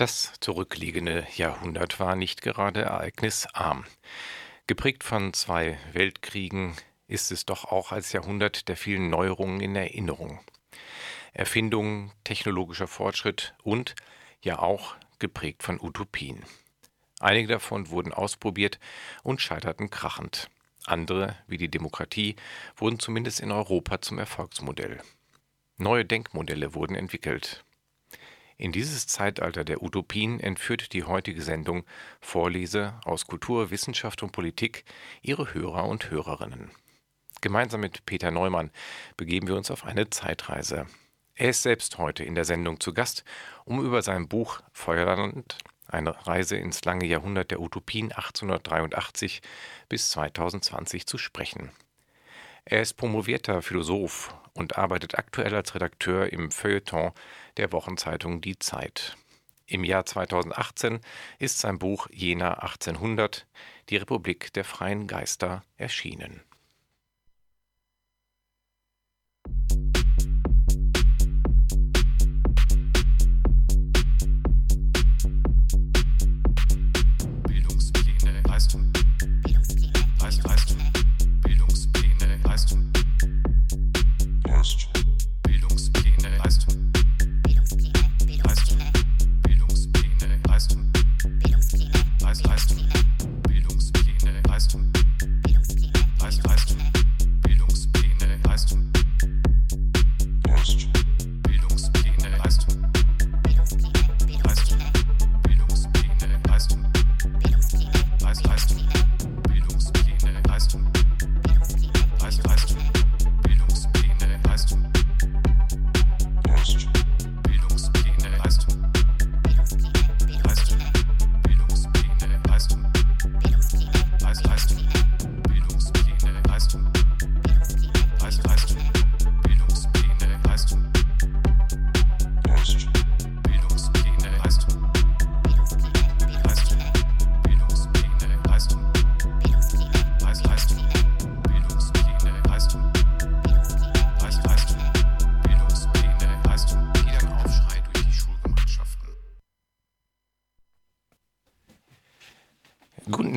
[0.00, 3.84] Das zurückliegende Jahrhundert war nicht gerade ereignisarm.
[4.66, 6.74] Geprägt von zwei Weltkriegen
[7.06, 10.40] ist es doch auch als Jahrhundert der vielen Neuerungen in Erinnerung.
[11.34, 13.94] Erfindungen, technologischer Fortschritt und
[14.40, 16.46] ja auch geprägt von Utopien.
[17.18, 18.78] Einige davon wurden ausprobiert
[19.22, 20.48] und scheiterten krachend.
[20.86, 22.36] Andere, wie die Demokratie,
[22.74, 25.02] wurden zumindest in Europa zum Erfolgsmodell.
[25.76, 27.66] Neue Denkmodelle wurden entwickelt.
[28.60, 31.86] In dieses Zeitalter der Utopien entführt die heutige Sendung
[32.20, 34.84] Vorlese aus Kultur, Wissenschaft und Politik
[35.22, 36.70] ihre Hörer und Hörerinnen.
[37.40, 38.70] Gemeinsam mit Peter Neumann
[39.16, 40.84] begeben wir uns auf eine Zeitreise.
[41.36, 43.24] Er ist selbst heute in der Sendung zu Gast,
[43.64, 45.56] um über sein Buch Feuerland,
[45.88, 49.40] eine Reise ins lange Jahrhundert der Utopien 1883
[49.88, 51.70] bis 2020 zu sprechen.
[52.64, 57.12] Er ist promovierter Philosoph und arbeitet aktuell als Redakteur im Feuilleton
[57.56, 59.16] der Wochenzeitung Die Zeit.
[59.66, 61.00] Im Jahr 2018
[61.38, 63.46] ist sein Buch Jena 1800,
[63.88, 66.42] die Republik der freien Geister, erschienen.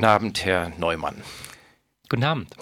[0.03, 1.24] Guten Abend, Herr Neumann.
[2.09, 2.53] Guten Abend.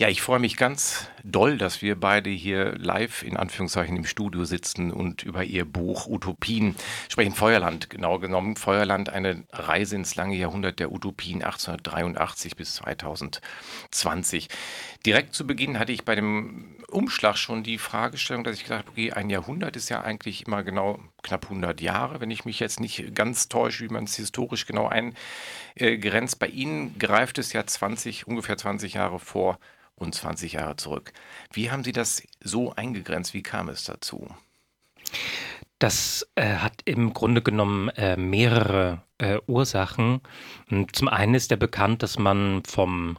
[0.00, 4.44] Ja, ich freue mich ganz doll, dass wir beide hier live in Anführungszeichen im Studio
[4.44, 6.74] sitzen und über Ihr Buch Utopien
[7.08, 7.32] sprechen.
[7.32, 8.56] Feuerland, genau genommen.
[8.56, 14.48] Feuerland, eine Reise ins lange Jahrhundert der Utopien 1883 bis 2020.
[15.06, 18.90] Direkt zu Beginn hatte ich bei dem Umschlag schon die Fragestellung, dass ich gedacht habe,
[18.90, 22.80] okay, ein Jahrhundert ist ja eigentlich immer genau knapp 100 Jahre, wenn ich mich jetzt
[22.80, 26.38] nicht ganz täusche, wie man es historisch genau eingrenzt.
[26.38, 29.58] Bei Ihnen greift es ja 20, ungefähr 20 Jahre vor
[29.94, 31.12] und 20 Jahre zurück.
[31.52, 33.32] Wie haben Sie das so eingegrenzt?
[33.32, 34.28] Wie kam es dazu?
[35.78, 40.20] Das äh, hat im Grunde genommen äh, mehrere äh, Ursachen.
[40.92, 43.18] Zum einen ist ja bekannt, dass man vom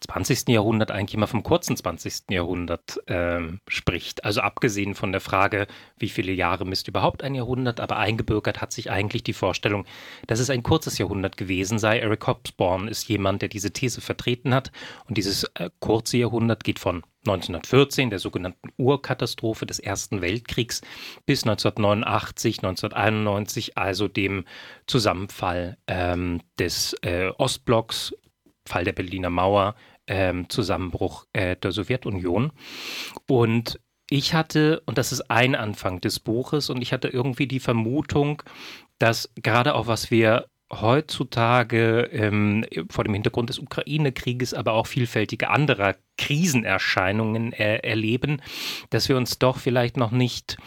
[0.00, 0.48] 20.
[0.48, 2.30] Jahrhundert eigentlich immer vom kurzen 20.
[2.30, 4.24] Jahrhundert ähm, spricht.
[4.24, 5.66] Also abgesehen von der Frage,
[5.98, 9.84] wie viele Jahre misst überhaupt ein Jahrhundert, aber eingebürgert hat sich eigentlich die Vorstellung,
[10.26, 11.98] dass es ein kurzes Jahrhundert gewesen sei.
[11.98, 14.70] Eric Hobsbawm ist jemand, der diese These vertreten hat.
[15.08, 20.80] Und dieses äh, kurze Jahrhundert geht von 1914, der sogenannten Urkatastrophe des Ersten Weltkriegs,
[21.26, 24.44] bis 1989, 1991, also dem
[24.86, 28.14] Zusammenfall ähm, des äh, Ostblocks
[28.68, 29.74] Fall der Berliner Mauer,
[30.06, 32.52] ähm, Zusammenbruch äh, der Sowjetunion.
[33.26, 33.80] Und
[34.10, 38.42] ich hatte, und das ist ein Anfang des Buches, und ich hatte irgendwie die Vermutung,
[38.98, 45.48] dass gerade auch was wir heutzutage ähm, vor dem Hintergrund des Ukraine-Krieges, aber auch vielfältige
[45.48, 48.42] anderer Krisenerscheinungen äh, erleben,
[48.90, 50.58] dass wir uns doch vielleicht noch nicht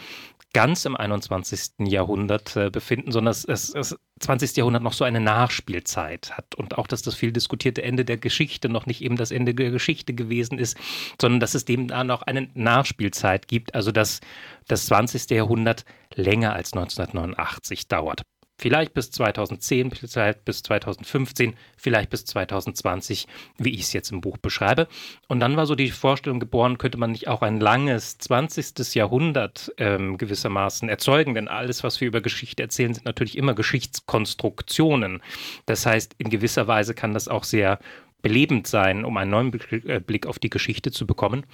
[0.52, 1.88] ganz im 21.
[1.88, 4.56] Jahrhundert äh, befinden, sondern dass das 20.
[4.56, 8.68] Jahrhundert noch so eine Nachspielzeit hat und auch, dass das viel diskutierte Ende der Geschichte
[8.68, 10.76] noch nicht eben das Ende der Geschichte gewesen ist,
[11.20, 14.20] sondern dass es dem da noch eine Nachspielzeit gibt, also dass
[14.68, 15.30] das 20.
[15.30, 15.84] Jahrhundert
[16.14, 18.22] länger als 1989 dauert.
[18.62, 23.26] Vielleicht bis 2010, vielleicht bis 2015, vielleicht bis 2020,
[23.58, 24.86] wie ich es jetzt im Buch beschreibe.
[25.26, 28.94] Und dann war so die Vorstellung geboren, könnte man nicht auch ein langes 20.
[28.94, 31.34] Jahrhundert ähm, gewissermaßen erzeugen?
[31.34, 35.22] Denn alles, was wir über Geschichte erzählen, sind natürlich immer Geschichtskonstruktionen.
[35.66, 37.80] Das heißt, in gewisser Weise kann das auch sehr
[38.22, 41.46] belebend sein, um einen neuen Blick äh, auf die Geschichte zu bekommen.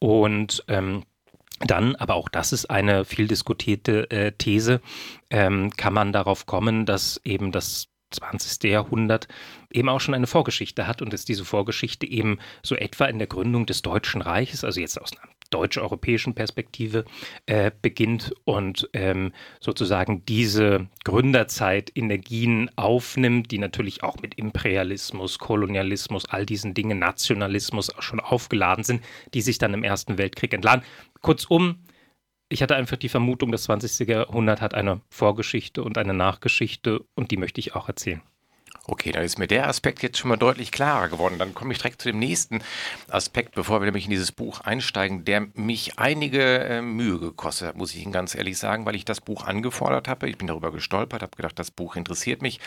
[0.00, 1.04] Und ähm,
[1.60, 4.80] dann, aber auch das ist eine viel diskutierte äh, These,
[5.30, 8.70] ähm, kann man darauf kommen, dass eben das 20.
[8.70, 9.28] Jahrhundert
[9.70, 13.28] eben auch schon eine Vorgeschichte hat und dass diese Vorgeschichte eben so etwa in der
[13.28, 17.04] Gründung des Deutschen Reiches, also jetzt aus einer deutsch-europäischen Perspektive
[17.46, 26.24] äh, beginnt und ähm, sozusagen diese Gründerzeit Energien aufnimmt, die natürlich auch mit Imperialismus, Kolonialismus,
[26.26, 29.02] all diesen Dingen, Nationalismus auch schon aufgeladen sind,
[29.34, 30.84] die sich dann im Ersten Weltkrieg entladen.
[31.20, 31.84] Kurzum,
[32.48, 34.08] ich hatte einfach die Vermutung, das 20.
[34.08, 38.22] Jahrhundert hat eine Vorgeschichte und eine Nachgeschichte und die möchte ich auch erzählen.
[38.86, 41.38] Okay, dann ist mir der Aspekt jetzt schon mal deutlich klarer geworden.
[41.38, 42.60] Dann komme ich direkt zu dem nächsten
[43.08, 47.76] Aspekt, bevor wir nämlich in dieses Buch einsteigen, der mich einige äh, Mühe gekostet hat,
[47.76, 50.28] muss ich Ihnen ganz ehrlich sagen, weil ich das Buch angefordert habe.
[50.28, 52.58] Ich bin darüber gestolpert, habe gedacht, das Buch interessiert mich.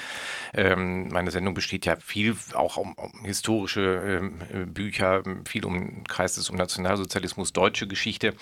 [0.54, 6.36] Ähm, meine Sendung besteht ja viel auch um, um historische ähm, Bücher, viel um Kreis
[6.36, 8.34] des um Nationalsozialismus, deutsche Geschichte.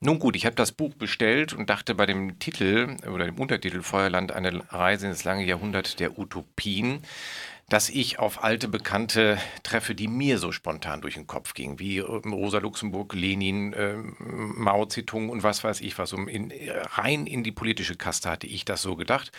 [0.00, 3.82] Nun gut, ich habe das Buch bestellt und dachte bei dem Titel oder dem Untertitel
[3.82, 6.95] Feuerland eine Reise ins lange Jahrhundert der Utopien
[7.68, 11.98] dass ich auf alte Bekannte treffe, die mir so spontan durch den Kopf gingen, wie
[11.98, 16.12] ähm, Rosa Luxemburg, Lenin, äh, Mao Zedong und was weiß ich was.
[16.12, 16.52] Um in,
[16.92, 19.32] rein in die politische Kaste hatte ich das so gedacht.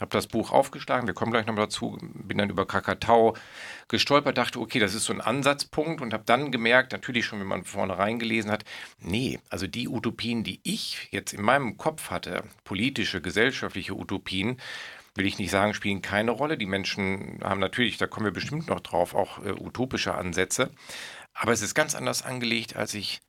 [0.00, 3.36] Habe das Buch aufgeschlagen, wir kommen gleich noch dazu, bin dann über Kakatau
[3.86, 7.46] gestolpert, dachte, okay, das ist so ein Ansatzpunkt und habe dann gemerkt, natürlich schon, wenn
[7.46, 8.64] man vorne reingelesen hat,
[8.98, 14.56] nee, also die Utopien, die ich jetzt in meinem Kopf hatte, politische, gesellschaftliche Utopien,
[15.14, 16.56] will ich nicht sagen, spielen keine Rolle.
[16.56, 20.70] Die Menschen haben natürlich, da kommen wir bestimmt noch drauf, auch äh, utopische Ansätze.
[21.32, 23.20] Aber es ist ganz anders angelegt, als ich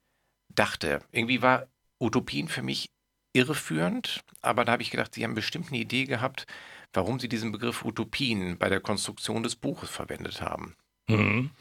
[0.50, 1.02] dachte.
[1.12, 1.68] Irgendwie war
[2.00, 2.90] Utopien für mich
[3.34, 6.46] irreführend, aber da habe ich gedacht, Sie haben bestimmt eine Idee gehabt,
[6.94, 10.76] warum Sie diesen Begriff Utopien bei der Konstruktion des Buches verwendet haben.
[11.08, 11.52] Mhm.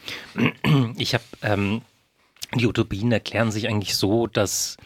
[0.96, 1.82] Ich habe ähm,
[2.54, 4.76] die Utopien erklären sich eigentlich so, dass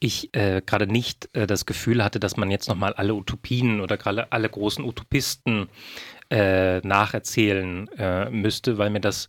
[0.00, 3.98] ich äh, gerade nicht äh, das Gefühl hatte, dass man jetzt nochmal alle Utopien oder
[3.98, 5.68] gerade alle großen Utopisten
[6.30, 9.26] äh, nacherzählen äh, müsste, weil mir das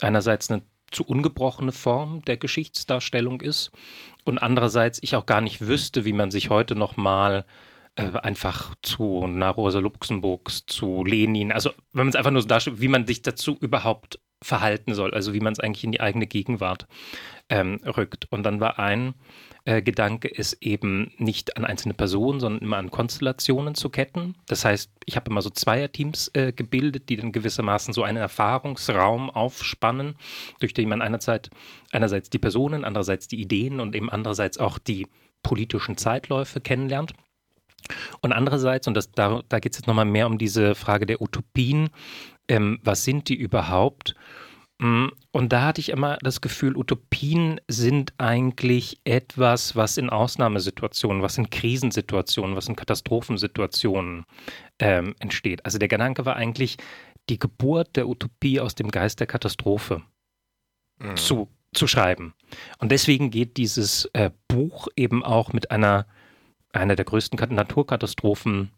[0.00, 3.70] einerseits eine zu ungebrochene Form der Geschichtsdarstellung ist
[4.24, 7.46] und andererseits ich auch gar nicht wüsste, wie man sich heute nochmal
[7.96, 12.48] äh, einfach zu na, Rosa Luxemburgs, zu Lenin, also wenn man es einfach nur so
[12.48, 16.00] darstellt, wie man sich dazu überhaupt verhalten soll, also wie man es eigentlich in die
[16.00, 16.86] eigene Gegenwart
[17.48, 18.26] ähm, rückt.
[18.30, 19.14] Und dann war ein
[19.64, 24.34] äh, Gedanke ist eben nicht an einzelne Personen, sondern immer an Konstellationen zu ketten.
[24.46, 29.28] Das heißt, ich habe immer so Zweierteams äh, gebildet, die dann gewissermaßen so einen Erfahrungsraum
[29.28, 30.16] aufspannen,
[30.60, 31.50] durch den man einerseits,
[31.92, 35.06] einerseits die Personen, andererseits die Ideen und eben andererseits auch die
[35.42, 37.12] politischen Zeitläufe kennenlernt.
[38.20, 41.20] Und andererseits, und das, da, da geht es jetzt nochmal mehr um diese Frage der
[41.20, 41.90] Utopien,
[42.50, 44.14] ähm, was sind die überhaupt?
[44.80, 51.22] Mm, und da hatte ich immer das Gefühl, Utopien sind eigentlich etwas, was in Ausnahmesituationen,
[51.22, 54.24] was in Krisensituationen, was in Katastrophensituationen
[54.80, 55.64] ähm, entsteht.
[55.64, 56.76] Also der Gedanke war eigentlich
[57.28, 60.02] die Geburt der Utopie aus dem Geist der Katastrophe
[60.98, 61.16] mhm.
[61.16, 62.34] zu, zu schreiben.
[62.78, 66.06] Und deswegen geht dieses äh, Buch eben auch mit einer,
[66.72, 68.72] einer der größten Naturkatastrophen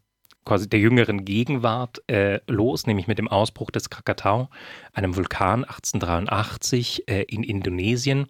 [0.45, 4.49] quasi der jüngeren Gegenwart äh, los, nämlich mit dem Ausbruch des Krakatau,
[4.93, 8.27] einem Vulkan 1883 äh, in Indonesien.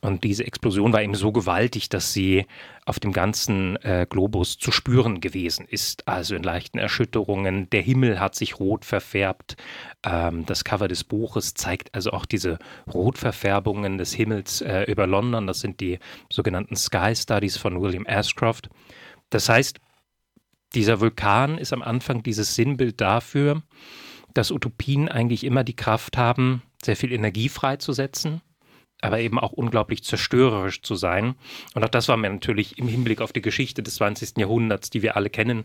[0.00, 2.46] Und diese Explosion war eben so gewaltig, dass sie
[2.86, 6.06] auf dem ganzen äh, Globus zu spüren gewesen ist.
[6.06, 7.68] Also in leichten Erschütterungen.
[7.70, 9.56] Der Himmel hat sich rot verfärbt.
[10.06, 12.58] Ähm, das Cover des Buches zeigt also auch diese
[12.92, 15.48] Rotverfärbungen des Himmels äh, über London.
[15.48, 15.98] Das sind die
[16.30, 18.70] sogenannten Sky Studies von William Ashcroft.
[19.30, 19.80] Das heißt,
[20.74, 23.62] dieser Vulkan ist am Anfang dieses Sinnbild dafür,
[24.34, 28.42] dass Utopien eigentlich immer die Kraft haben, sehr viel Energie freizusetzen
[29.00, 31.34] aber eben auch unglaublich zerstörerisch zu sein.
[31.74, 34.38] Und auch das war mir natürlich im Hinblick auf die Geschichte des 20.
[34.38, 35.64] Jahrhunderts, die wir alle kennen,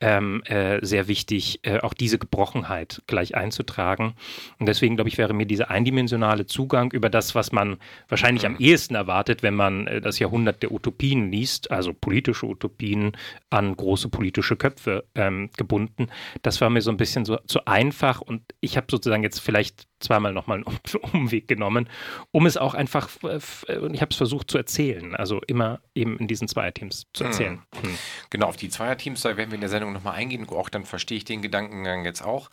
[0.00, 4.14] ähm, äh, sehr wichtig, äh, auch diese Gebrochenheit gleich einzutragen.
[4.58, 8.56] Und deswegen, glaube ich, wäre mir dieser eindimensionale Zugang über das, was man wahrscheinlich am
[8.58, 13.12] ehesten erwartet, wenn man äh, das Jahrhundert der Utopien liest, also politische Utopien
[13.48, 16.08] an große politische Köpfe ähm, gebunden,
[16.42, 18.20] das war mir so ein bisschen so zu einfach.
[18.20, 20.78] Und ich habe sozusagen jetzt vielleicht zweimal nochmal einen
[21.12, 21.88] Umweg genommen,
[22.30, 26.28] um es auch einfach, und ich habe es versucht zu erzählen, also immer eben in
[26.28, 27.62] diesen Zweierteams zu erzählen.
[27.74, 27.82] Hm.
[27.82, 27.98] Hm.
[28.30, 31.18] Genau, auf die Zweierteams, da werden wir in der Sendung nochmal eingehen, auch dann verstehe
[31.18, 32.50] ich den Gedankengang jetzt auch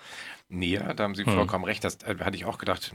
[0.51, 0.93] näher.
[0.93, 1.33] Da haben Sie hm.
[1.33, 1.83] vollkommen recht.
[1.83, 2.93] Das äh, hatte ich auch gedacht,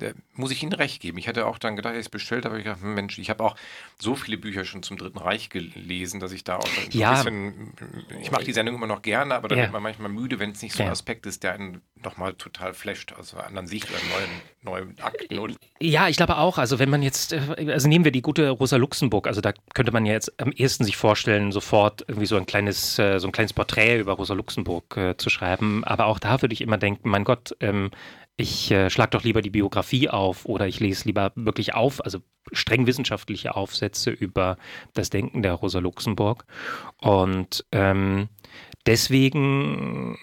[0.00, 1.18] äh, muss ich Ihnen recht geben.
[1.18, 3.56] Ich hatte auch dann gedacht, ich es bestellt habe, ich gedacht, Mensch, ich habe auch
[3.98, 7.10] so viele Bücher schon zum Dritten Reich gelesen, dass ich da auch ja.
[7.10, 9.62] ein bisschen, ich mache die Sendung immer noch gerne, aber da ja.
[9.62, 12.74] wird man manchmal müde, wenn es nicht so ein Aspekt ist, der einen nochmal total
[12.74, 13.98] flasht, also einer anderen Sicht oder
[14.62, 15.38] neuen, neuen Akten.
[15.38, 15.54] Oder?
[15.80, 16.58] Ja, ich glaube auch.
[16.58, 17.40] Also wenn man jetzt, äh,
[17.72, 20.84] also nehmen wir die gute Rosa Luxemburg, also da könnte man ja jetzt am ehesten
[20.84, 25.16] sich vorstellen, sofort irgendwie so ein kleines, so ein kleines Porträt über Rosa Luxemburg äh,
[25.16, 25.84] zu schreiben.
[25.84, 27.90] Aber auch da würde ich immer immer denken, mein Gott, ähm,
[28.36, 32.18] ich äh, schlage doch lieber die Biografie auf oder ich lese lieber wirklich auf, also
[32.52, 34.58] streng wissenschaftliche Aufsätze über
[34.92, 36.44] das Denken der Rosa Luxemburg.
[37.00, 38.28] Und ähm,
[38.84, 40.18] deswegen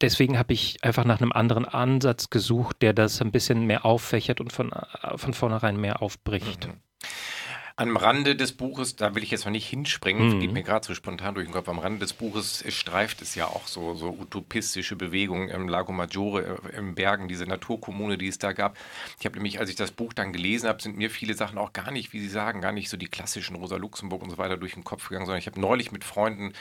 [0.00, 4.40] deswegen habe ich einfach nach einem anderen Ansatz gesucht, der das ein bisschen mehr auffächert
[4.40, 6.68] und von, äh, von vornherein mehr aufbricht.
[6.68, 6.72] Mhm.
[7.78, 10.40] Am Rande des Buches, da will ich jetzt noch nicht hinspringen, mhm.
[10.40, 13.48] geht mir gerade so spontan durch den Kopf, am Rande des Buches streift es ja
[13.48, 18.38] auch so, so utopistische Bewegungen im Lago Maggiore, äh, im Bergen, diese Naturkommune, die es
[18.38, 18.78] da gab.
[19.20, 21.74] Ich habe nämlich, als ich das Buch dann gelesen habe, sind mir viele Sachen auch
[21.74, 24.56] gar nicht, wie Sie sagen, gar nicht so die klassischen Rosa Luxemburg und so weiter
[24.56, 26.54] durch den Kopf gegangen, sondern ich habe neulich mit Freunden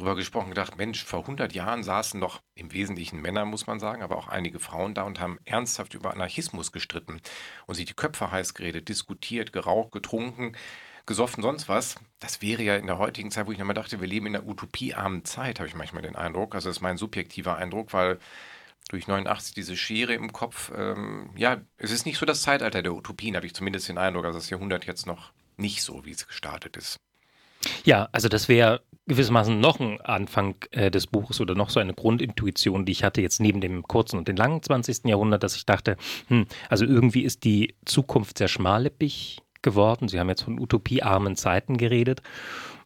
[0.00, 4.02] drüber gesprochen, gedacht, Mensch, vor 100 Jahren saßen noch im Wesentlichen Männer, muss man sagen,
[4.02, 7.20] aber auch einige Frauen da und haben ernsthaft über Anarchismus gestritten
[7.66, 10.56] und sich die Köpfe heiß geredet, diskutiert, geraucht, getrunken,
[11.06, 11.96] gesoffen, sonst was.
[12.18, 14.46] Das wäre ja in der heutigen Zeit, wo ich nochmal dachte, wir leben in einer
[14.46, 16.54] utopiearmen Zeit, habe ich manchmal den Eindruck.
[16.54, 18.18] Also das ist mein subjektiver Eindruck, weil
[18.88, 22.94] durch 89 diese Schere im Kopf, ähm, ja, es ist nicht so das Zeitalter der
[22.94, 24.24] Utopien, habe ich zumindest den Eindruck.
[24.24, 26.96] Also das Jahrhundert jetzt noch nicht so, wie es gestartet ist.
[27.84, 31.94] Ja, also das wäre gewissermaßen noch ein Anfang äh, des Buches oder noch so eine
[31.94, 35.06] Grundintuition, die ich hatte jetzt neben dem kurzen und dem langen 20.
[35.06, 35.96] Jahrhundert, dass ich dachte,
[36.28, 40.08] hm, also irgendwie ist die Zukunft sehr schmallippig geworden.
[40.08, 42.22] Sie haben jetzt von utopiearmen Zeiten geredet.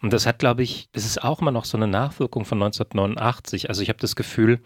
[0.02, 3.68] Und das hat, glaube ich, das ist auch immer noch so eine Nachwirkung von 1989.
[3.68, 4.60] Also ich habe das Gefühl,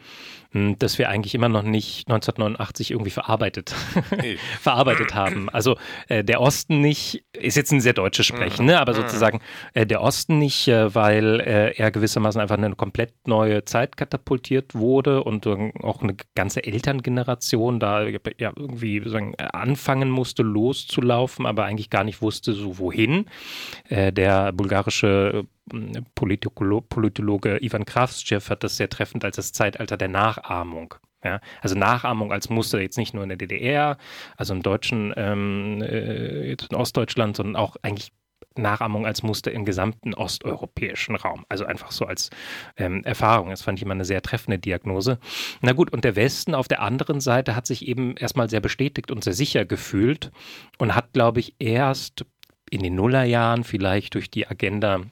[0.52, 3.74] hm, dass wir eigentlich immer noch nicht 1989 irgendwie verarbeitet,
[4.10, 4.38] hey.
[4.60, 5.50] verarbeitet haben.
[5.50, 5.76] Also
[6.08, 8.80] äh, der Osten nicht, ist jetzt ein sehr deutsches Sprechen, ne?
[8.80, 8.96] aber mhm.
[8.96, 9.40] sozusagen
[9.74, 14.74] äh, der Osten nicht, äh, weil äh, er gewissermaßen einfach eine komplett neue Zeit katapultiert
[14.74, 21.90] wurde und auch eine ganze Elterngeneration da ja irgendwie sagen, anfangen musste loszulaufen, aber eigentlich
[21.90, 23.26] gar nicht wusste, so wohin.
[23.88, 25.44] Äh, der bulgarische
[26.14, 30.94] Politolo Politologe Ivan Kraftschtschew hat das sehr treffend als das Zeitalter der Nachahmung.
[31.24, 33.98] Ja, also Nachahmung als Muster jetzt nicht nur in der DDR,
[34.36, 38.12] also im deutschen, ähm, äh, in Ostdeutschland, sondern auch eigentlich
[38.58, 41.44] Nachahmung als Muster im gesamten osteuropäischen Raum.
[41.48, 42.30] Also einfach so als
[42.76, 43.50] ähm, Erfahrung.
[43.50, 45.18] Das fand ich immer eine sehr treffende Diagnose.
[45.60, 49.10] Na gut, und der Westen auf der anderen Seite hat sich eben erstmal sehr bestätigt
[49.10, 50.30] und sehr sicher gefühlt
[50.78, 52.24] und hat, glaube ich, erst
[52.70, 55.02] in den Nullerjahren vielleicht durch die Agenda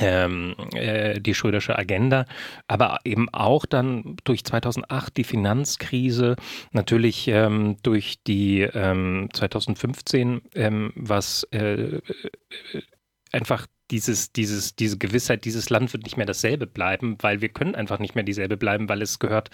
[0.00, 2.26] ähm, äh, die Schrödersche Agenda,
[2.66, 6.36] aber eben auch dann durch 2008 die Finanzkrise,
[6.72, 12.00] natürlich ähm, durch die ähm, 2015, ähm, was äh, äh,
[13.32, 17.74] einfach dieses, dieses, diese Gewissheit, dieses Land wird nicht mehr dasselbe bleiben, weil wir können
[17.74, 19.50] einfach nicht mehr dieselbe bleiben, weil es gehört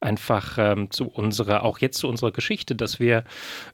[0.00, 3.24] einfach ähm, zu unserer, auch jetzt zu unserer Geschichte, dass wir,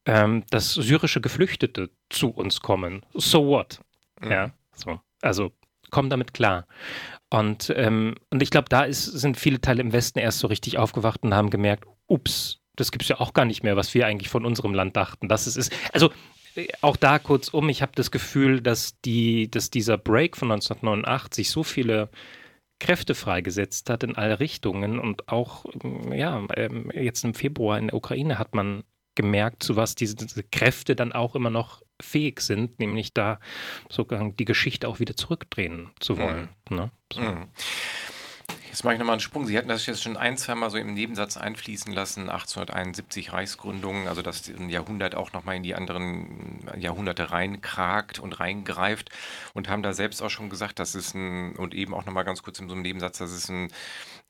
[0.05, 3.03] ähm, dass syrische Geflüchtete zu uns kommen.
[3.15, 3.81] So what?
[4.21, 4.31] Mhm.
[4.31, 5.01] Ja, so.
[5.23, 5.53] Also
[5.93, 6.67] kommen damit klar.
[7.31, 10.79] Und, ähm, und ich glaube, da ist, sind viele Teile im Westen erst so richtig
[10.79, 14.07] aufgewacht und haben gemerkt, ups, das gibt es ja auch gar nicht mehr, was wir
[14.07, 15.29] eigentlich von unserem Land dachten.
[15.29, 16.11] Das ist, ist also
[16.57, 21.49] äh, auch da kurzum, ich habe das Gefühl, dass, die, dass dieser Break von 1989
[21.49, 22.11] so viele
[22.81, 25.65] Kräfte freigesetzt hat in alle Richtungen und auch
[26.11, 28.83] ja ähm, jetzt im Februar in der Ukraine hat man
[29.15, 33.41] gemerkt, zu was diese, diese Kräfte dann auch immer noch fähig sind, nämlich da
[33.89, 36.49] sogar die Geschichte auch wieder zurückdrehen zu wollen.
[36.69, 36.77] Mhm.
[36.77, 36.91] Ne?
[37.13, 37.21] So.
[37.21, 37.49] Mhm.
[38.73, 39.45] Jetzt mache ich nochmal einen Sprung.
[39.47, 44.09] Sie hatten das jetzt schon ein, zwei Mal so im Nebensatz einfließen lassen, 1871 Reichsgründung,
[44.09, 49.11] also dass ein Jahrhundert auch nochmal in die anderen Jahrhunderte reinkragt und reingreift
[49.53, 52.43] und haben da selbst auch schon gesagt, dass es ein, und eben auch nochmal ganz
[52.43, 53.69] kurz in so einem Nebensatz, dass es ein,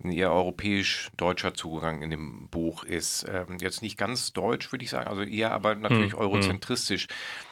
[0.05, 3.27] ein eher europäisch-deutscher Zugang in dem Buch ist.
[3.29, 6.27] Ähm, jetzt nicht ganz deutsch, würde ich sagen, also eher aber natürlich hm, hm.
[6.27, 7.09] eurozentristisch,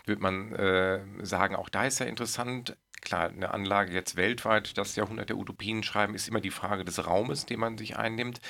[0.07, 1.57] würde man äh, sagen.
[1.57, 6.15] Auch da ist ja interessant, klar, eine Anlage jetzt weltweit, das Jahrhundert der Utopien schreiben,
[6.15, 8.41] ist immer die Frage des Raumes, den man sich einnimmt.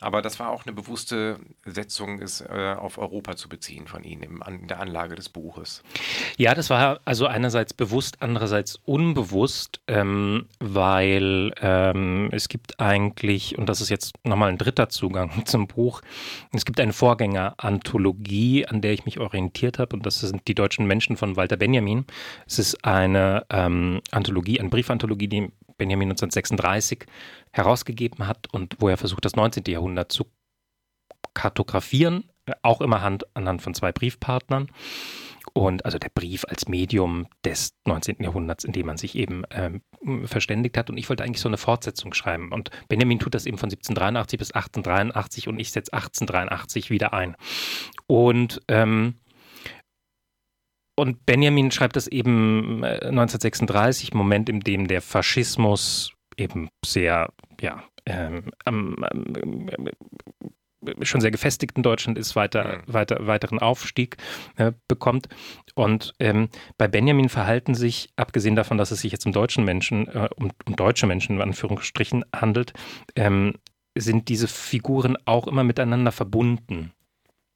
[0.00, 4.22] Aber das war auch eine bewusste Setzung, es äh, auf Europa zu beziehen von Ihnen
[4.22, 5.82] im, an, in der Anlage des Buches.
[6.36, 13.68] Ja, das war also einerseits bewusst, andererseits unbewusst, ähm, weil ähm, es gibt eigentlich, und
[13.68, 16.02] das ist jetzt nochmal ein dritter Zugang zum Buch,
[16.52, 20.86] es gibt eine Vorgängeranthologie, an der ich mich orientiert habe, und das sind die deutschen
[20.86, 22.04] Menschen von Walter Benjamin.
[22.46, 27.06] Es ist eine ähm, Anthologie, eine Briefanthologie, die Benjamin 1936
[27.52, 29.64] herausgegeben hat und wo er versucht, das 19.
[29.66, 30.26] Jahrhundert zu
[31.34, 32.24] kartografieren,
[32.62, 34.68] auch immer Hand, anhand von zwei Briefpartnern.
[35.52, 38.16] Und also der Brief als Medium des 19.
[38.20, 39.80] Jahrhunderts, in dem man sich eben ähm,
[40.24, 40.90] verständigt hat.
[40.90, 42.52] Und ich wollte eigentlich so eine Fortsetzung schreiben.
[42.52, 47.36] Und Benjamin tut das eben von 1783 bis 1883 und ich setze 1883 wieder ein.
[48.06, 49.14] Und ähm,
[50.96, 57.84] und Benjamin schreibt das eben 1936, äh, Moment, in dem der Faschismus eben sehr, ja,
[58.06, 58.96] ähm, ähm,
[61.02, 62.92] schon sehr gefestigt in Deutschland ist, weiter, mhm.
[62.92, 64.16] weiter, weiteren Aufstieg
[64.56, 65.28] äh, bekommt.
[65.74, 66.48] Und ähm,
[66.78, 70.50] bei Benjamin verhalten sich, abgesehen davon, dass es sich jetzt um deutschen Menschen, äh, um,
[70.66, 72.72] um, deutsche Menschen in Anführungsstrichen handelt,
[73.16, 73.54] ähm,
[73.98, 76.92] sind diese Figuren auch immer miteinander verbunden.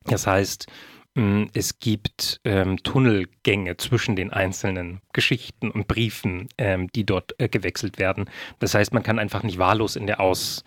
[0.04, 0.66] Das heißt,
[1.14, 7.98] es gibt ähm, Tunnelgänge zwischen den einzelnen Geschichten und Briefen, ähm, die dort äh, gewechselt
[7.98, 8.30] werden.
[8.60, 10.62] Das heißt, man kann einfach nicht wahllos in der Aus,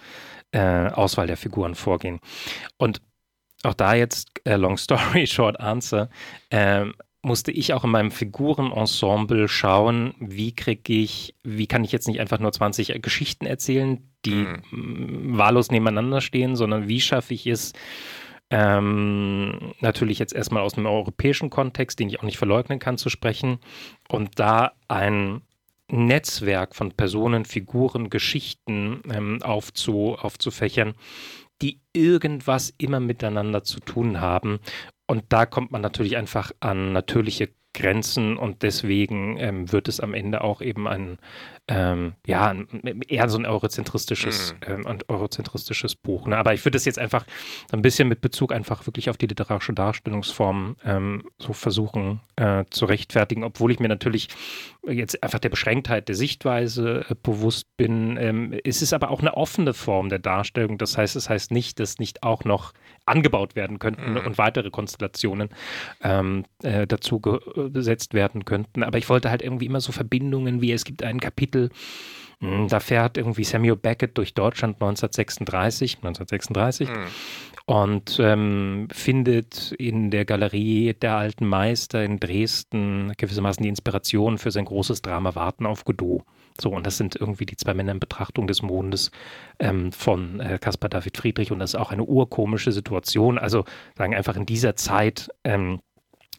[0.51, 2.19] äh, Auswahl der Figuren vorgehen.
[2.77, 3.01] Und
[3.63, 6.09] auch da jetzt, äh, long story, short answer,
[6.51, 12.09] ähm, musste ich auch in meinem Figurenensemble schauen, wie kriege ich, wie kann ich jetzt
[12.09, 15.37] nicht einfach nur 20 Geschichten erzählen, die mhm.
[15.37, 17.71] wahllos nebeneinander stehen, sondern wie schaffe ich es,
[18.53, 23.09] ähm, natürlich jetzt erstmal aus einem europäischen Kontext, den ich auch nicht verleugnen kann, zu
[23.09, 23.57] sprechen
[24.09, 25.41] und da ein
[25.91, 30.93] Netzwerk von Personen, Figuren, Geschichten ähm, aufzu, aufzufächern,
[31.63, 34.59] die irgendwas immer miteinander zu tun haben.
[35.07, 40.13] Und da kommt man natürlich einfach an natürliche Grenzen und deswegen ähm, wird es am
[40.13, 41.17] Ende auch eben ein,
[41.67, 42.55] ähm, ja,
[43.07, 44.85] eher so ein eurozentristisches, mhm.
[44.87, 46.27] ähm, eurozentristisches Buch.
[46.27, 46.37] Ne?
[46.37, 47.25] Aber ich würde es jetzt einfach
[47.71, 52.85] ein bisschen mit Bezug einfach wirklich auf die literarische Darstellungsform ähm, so versuchen äh, zu
[52.85, 54.29] rechtfertigen, obwohl ich mir natürlich
[54.87, 58.17] jetzt einfach der Beschränktheit der Sichtweise äh, bewusst bin.
[58.17, 60.77] Ähm, es ist aber auch eine offene Form der Darstellung.
[60.77, 62.73] Das heißt, es heißt nicht, dass nicht auch noch
[63.05, 64.17] angebaut werden könnten mhm.
[64.17, 65.49] und weitere Konstellationen
[66.01, 68.83] ähm, äh, dazu gesetzt werden könnten.
[68.83, 71.69] Aber ich wollte halt irgendwie immer so Verbindungen wie es gibt ein Kapitel
[72.67, 76.95] da fährt irgendwie Samuel Beckett durch Deutschland 1936, 1936 mhm.
[77.65, 84.51] und ähm, findet in der Galerie der alten Meister in Dresden gewissermaßen die Inspiration für
[84.51, 86.23] sein großes Drama Warten auf Godot.
[86.59, 89.09] So, und das sind irgendwie die zwei Männer in Betrachtung des Mondes
[89.59, 93.39] ähm, von äh, Caspar David Friedrich und das ist auch eine urkomische Situation.
[93.39, 93.65] Also
[93.97, 95.79] sagen einfach in dieser Zeit, ähm,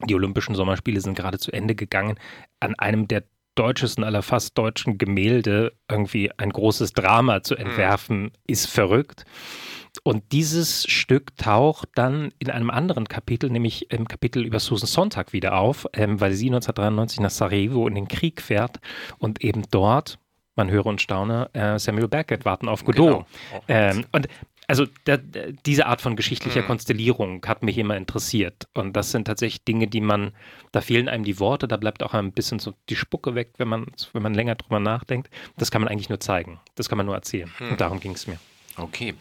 [0.08, 2.16] die Olympischen Sommerspiele sind gerade zu Ende gegangen,
[2.60, 7.66] an einem der deutschesten aller fast deutschen Gemälde irgendwie ein großes Drama zu hm.
[7.66, 8.32] entwerfen, mhm.
[8.46, 9.24] ist verrückt.
[10.02, 15.32] Und dieses Stück taucht dann in einem anderen Kapitel, nämlich im Kapitel über Susan Sonntag
[15.32, 18.80] wieder auf, ähm, weil sie 1993 nach Sarajevo in den Krieg fährt
[19.18, 20.18] und eben dort,
[20.56, 23.24] man höre und staune, äh, Samuel Beckett warten auf Godot.
[23.50, 23.62] Genau.
[23.68, 24.26] Ähm, und
[24.66, 26.66] also der, diese Art von geschichtlicher mhm.
[26.66, 28.68] Konstellierung hat mich immer interessiert.
[28.74, 30.32] Und das sind tatsächlich Dinge, die man,
[30.72, 33.68] da fehlen einem die Worte, da bleibt auch ein bisschen so die Spucke weg, wenn
[33.68, 35.30] man, wenn man länger drüber nachdenkt.
[35.56, 36.60] Das kann man eigentlich nur zeigen.
[36.74, 37.50] Das kann man nur erzählen.
[37.58, 37.70] Mhm.
[37.70, 38.38] Und darum ging es mir.
[38.76, 39.14] Okay.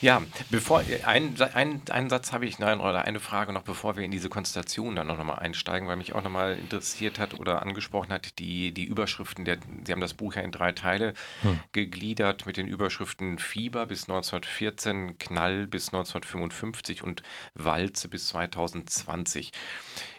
[0.00, 4.04] Ja, bevor ein, ein, einen Satz habe ich, nein, oder eine Frage noch, bevor wir
[4.04, 7.62] in diese Konstellation dann noch mal einsteigen, weil mich auch noch mal interessiert hat oder
[7.62, 11.60] angesprochen hat, die, die Überschriften, der, Sie haben das Buch ja in drei Teile hm.
[11.72, 17.22] gegliedert mit den Überschriften Fieber bis 1914, Knall bis 1955 und
[17.54, 19.52] Walze bis 2020.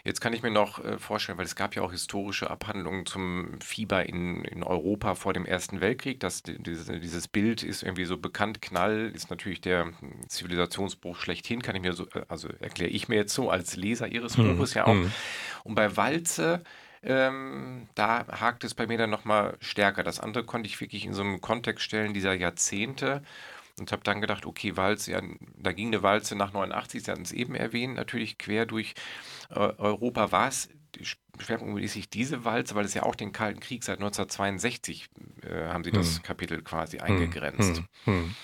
[0.04, 3.60] Jetzt kann ich mir noch äh, vorstellen, weil es gab ja auch historische Abhandlungen zum
[3.60, 6.18] Fieber in, in Europa vor dem Ersten Weltkrieg.
[6.18, 8.60] Das, dieses, dieses Bild ist irgendwie so bekannt.
[8.60, 9.92] Knall ist natürlich der
[10.28, 14.08] Zivilisationsbruch schlechthin, kann ich mir so, äh, also erkläre ich mir jetzt so als Leser
[14.08, 14.56] Ihres hm.
[14.56, 14.92] Buches ja auch.
[14.92, 15.12] Hm.
[15.64, 16.62] Und bei Walze
[17.04, 20.04] ähm, da hakt es bei mir dann nochmal stärker.
[20.04, 23.22] Das andere konnte ich wirklich in so einem Kontext stellen, dieser Jahrzehnte.
[23.78, 25.22] Und habe dann gedacht, okay, Walze, ja,
[25.56, 28.94] da ging eine Walze nach 89, Sie hatten es eben erwähnt, natürlich quer durch
[29.52, 30.68] Europa war es
[31.38, 35.08] schwerpunktmäßig diese Walze, weil es ja auch den Kalten Krieg seit 1962
[35.42, 36.22] äh, haben Sie das hm.
[36.22, 37.04] Kapitel quasi hm.
[37.04, 37.82] eingegrenzt.
[38.04, 38.14] Hm.
[38.14, 38.34] hm.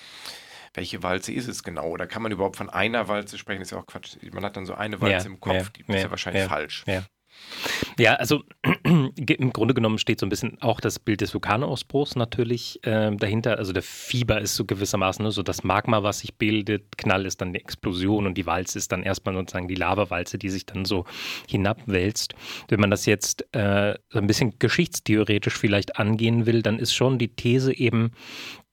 [0.75, 1.89] Welche Walze ist es genau?
[1.89, 3.61] Oder kann man überhaupt von einer Walze sprechen?
[3.61, 4.17] Das ist ja auch Quatsch.
[4.33, 6.45] Man hat dann so eine Walze ja, im Kopf, ja, die ist ja, ja wahrscheinlich
[6.45, 6.85] falsch.
[6.87, 7.05] Ja.
[7.99, 8.43] Ja, also
[8.85, 13.59] im Grunde genommen steht so ein bisschen auch das Bild des Vulkanausbruchs natürlich äh, dahinter.
[13.59, 16.97] Also der Fieber ist so gewissermaßen ne, so das Magma, was sich bildet.
[16.97, 20.49] Knall ist dann die Explosion und die Walze ist dann erstmal sozusagen die Lavawalze, die
[20.49, 21.05] sich dann so
[21.49, 22.35] hinabwälzt.
[22.69, 27.19] Wenn man das jetzt äh, so ein bisschen geschichtstheoretisch vielleicht angehen will, dann ist schon
[27.19, 28.13] die These eben,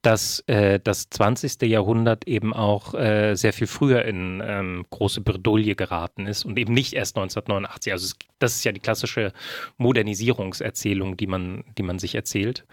[0.06, 1.62] dass äh, das 20.
[1.62, 6.72] Jahrhundert eben auch äh, sehr viel früher in ähm, große Bredouille geraten ist und eben
[6.72, 7.92] nicht erst 1989.
[7.92, 9.32] Also es, das ist ja die klassische
[9.78, 12.64] Modernisierungserzählung, die man, die man sich erzählt.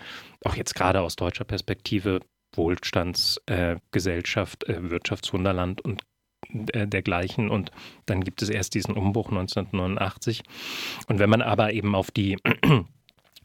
[0.45, 2.19] Auch jetzt gerade aus deutscher Perspektive
[2.55, 6.03] Wohlstandsgesellschaft, äh, äh, Wirtschaftswunderland und
[6.73, 7.49] äh, dergleichen.
[7.49, 7.71] Und
[8.05, 10.43] dann gibt es erst diesen Umbruch 1989.
[11.07, 12.37] Und wenn man aber eben auf die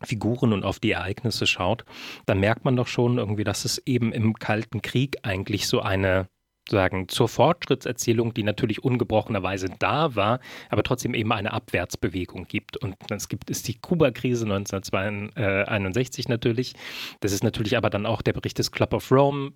[0.04, 1.84] Figuren und auf die Ereignisse schaut,
[2.26, 6.28] dann merkt man doch schon irgendwie, dass es eben im Kalten Krieg eigentlich so eine
[6.70, 12.76] sagen, zur Fortschrittserzählung, die natürlich ungebrochenerweise da war, aber trotzdem eben eine Abwärtsbewegung gibt.
[12.76, 16.74] Und es gibt ist die Kuba-Krise 1961 natürlich.
[17.20, 19.52] Das ist natürlich aber dann auch der Bericht des Club of Rome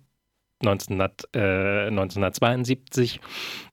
[0.61, 3.19] 1900, äh, 1972,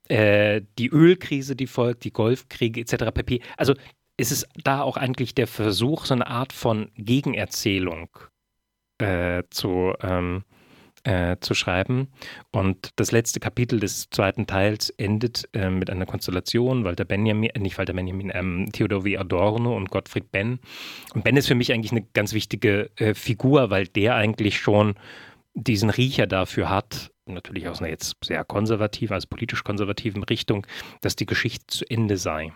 [0.09, 3.13] äh, die Ölkrise, die folgt, die Golfkriege etc.
[3.15, 3.43] pp.
[3.57, 3.75] Also
[4.21, 8.11] ist es da auch eigentlich der Versuch, so eine Art von Gegenerzählung
[8.99, 10.45] äh, zu, ähm,
[11.05, 12.09] äh, zu schreiben.
[12.53, 17.59] Und das letzte Kapitel des zweiten Teils endet äh, mit einer Konstellation, Walter Benjamin, äh,
[17.61, 19.17] nicht Walter Benjamin, ähm, Theodor W.
[19.17, 20.61] Adorno und Gottfried Benn.
[21.15, 24.97] Und Benn ist für mich eigentlich eine ganz wichtige äh, Figur, weil der eigentlich schon
[25.55, 30.67] diesen Riecher dafür hat, natürlich aus einer jetzt sehr konservativen, also politisch konservativen Richtung,
[31.01, 32.53] dass die Geschichte zu Ende sei.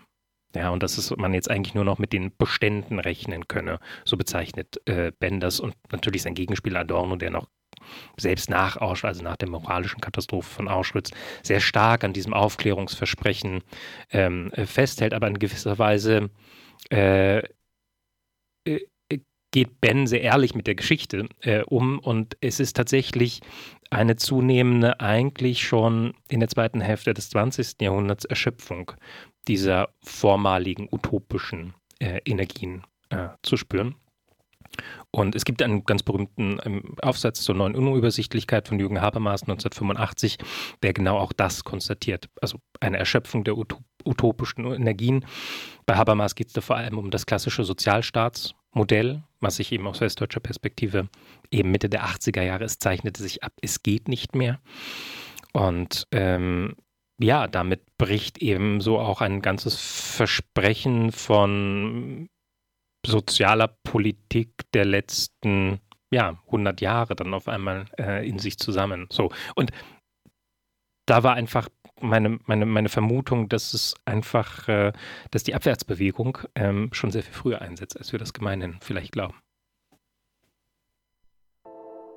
[0.55, 3.79] Ja, und dass man jetzt eigentlich nur noch mit den Beständen rechnen könne.
[4.05, 7.47] So bezeichnet äh, Benders und natürlich sein Gegenspieler Adorno, der noch
[8.17, 11.11] selbst nach Auschwitz, also nach der moralischen Katastrophe von Auschwitz,
[11.43, 13.61] sehr stark an diesem Aufklärungsversprechen
[14.11, 16.29] ähm, äh, festhält, aber in gewisser Weise
[16.89, 17.39] äh,
[18.67, 18.79] äh,
[19.51, 23.41] geht Ben sehr ehrlich mit der Geschichte äh, um und es ist tatsächlich
[23.89, 27.81] eine zunehmende, eigentlich schon in der zweiten Hälfte des 20.
[27.81, 28.91] Jahrhunderts Erschöpfung
[29.47, 33.95] dieser vormaligen utopischen äh, Energien äh, zu spüren.
[35.11, 40.37] Und es gibt einen ganz berühmten ähm, Aufsatz zur neuen Unübersichtlichkeit von Jürgen Habermas 1985,
[40.83, 42.29] der genau auch das konstatiert.
[42.41, 43.55] Also eine Erschöpfung der
[44.05, 45.25] utopischen Energien.
[45.85, 50.01] Bei Habermas geht es da vor allem um das klassische Sozialstaatsmodell, was sich eben aus
[50.01, 51.07] westdeutscher Perspektive
[51.51, 54.59] eben Mitte der 80er Jahre, es zeichnete sich ab, es geht nicht mehr.
[55.53, 56.75] Und ähm,
[57.17, 62.27] ja, damit bricht eben so auch ein ganzes Versprechen von
[63.05, 65.79] sozialer Politik der letzten
[66.11, 69.07] ja, 100 Jahre dann auf einmal äh, in sich zusammen.
[69.11, 69.31] So.
[69.55, 69.71] Und
[71.05, 71.69] da war einfach
[72.01, 74.91] meine, meine, meine Vermutung, dass es einfach, äh,
[75.31, 79.35] dass die Abwärtsbewegung ähm, schon sehr viel früher einsetzt, als wir das gemeinhin vielleicht glauben.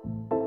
[0.05, 0.38] you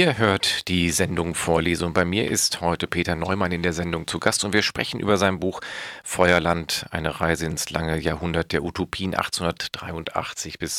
[0.00, 1.92] Ihr hört die Sendung Vorlesung.
[1.92, 5.18] Bei mir ist heute Peter Neumann in der Sendung zu Gast und wir sprechen über
[5.18, 5.60] sein Buch
[6.04, 10.78] Feuerland, eine Reise ins lange Jahrhundert der Utopien 1883 bis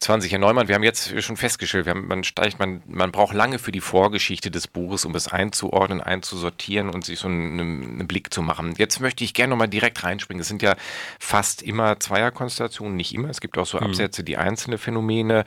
[0.00, 0.32] 2020.
[0.32, 3.70] Herr Neumann, wir haben jetzt schon festgestellt, haben, man, steigt, man, man braucht lange für
[3.70, 8.40] die Vorgeschichte des Buches, um es einzuordnen, einzusortieren und sich so einen, einen Blick zu
[8.40, 8.74] machen.
[8.78, 10.40] Jetzt möchte ich gerne nochmal direkt reinspringen.
[10.40, 10.74] Es sind ja
[11.18, 13.28] fast immer Zweierkonstellationen, nicht immer.
[13.28, 13.88] Es gibt auch so mhm.
[13.88, 15.44] Absätze, die einzelne Phänomene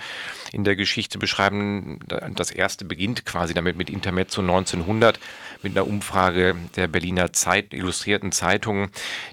[0.51, 1.99] in der Geschichte beschreiben
[2.35, 5.19] das erste beginnt quasi damit mit Intermezzo 1900
[5.63, 8.89] mit einer Umfrage der Berliner Zeit, Illustrierten Zeitungen,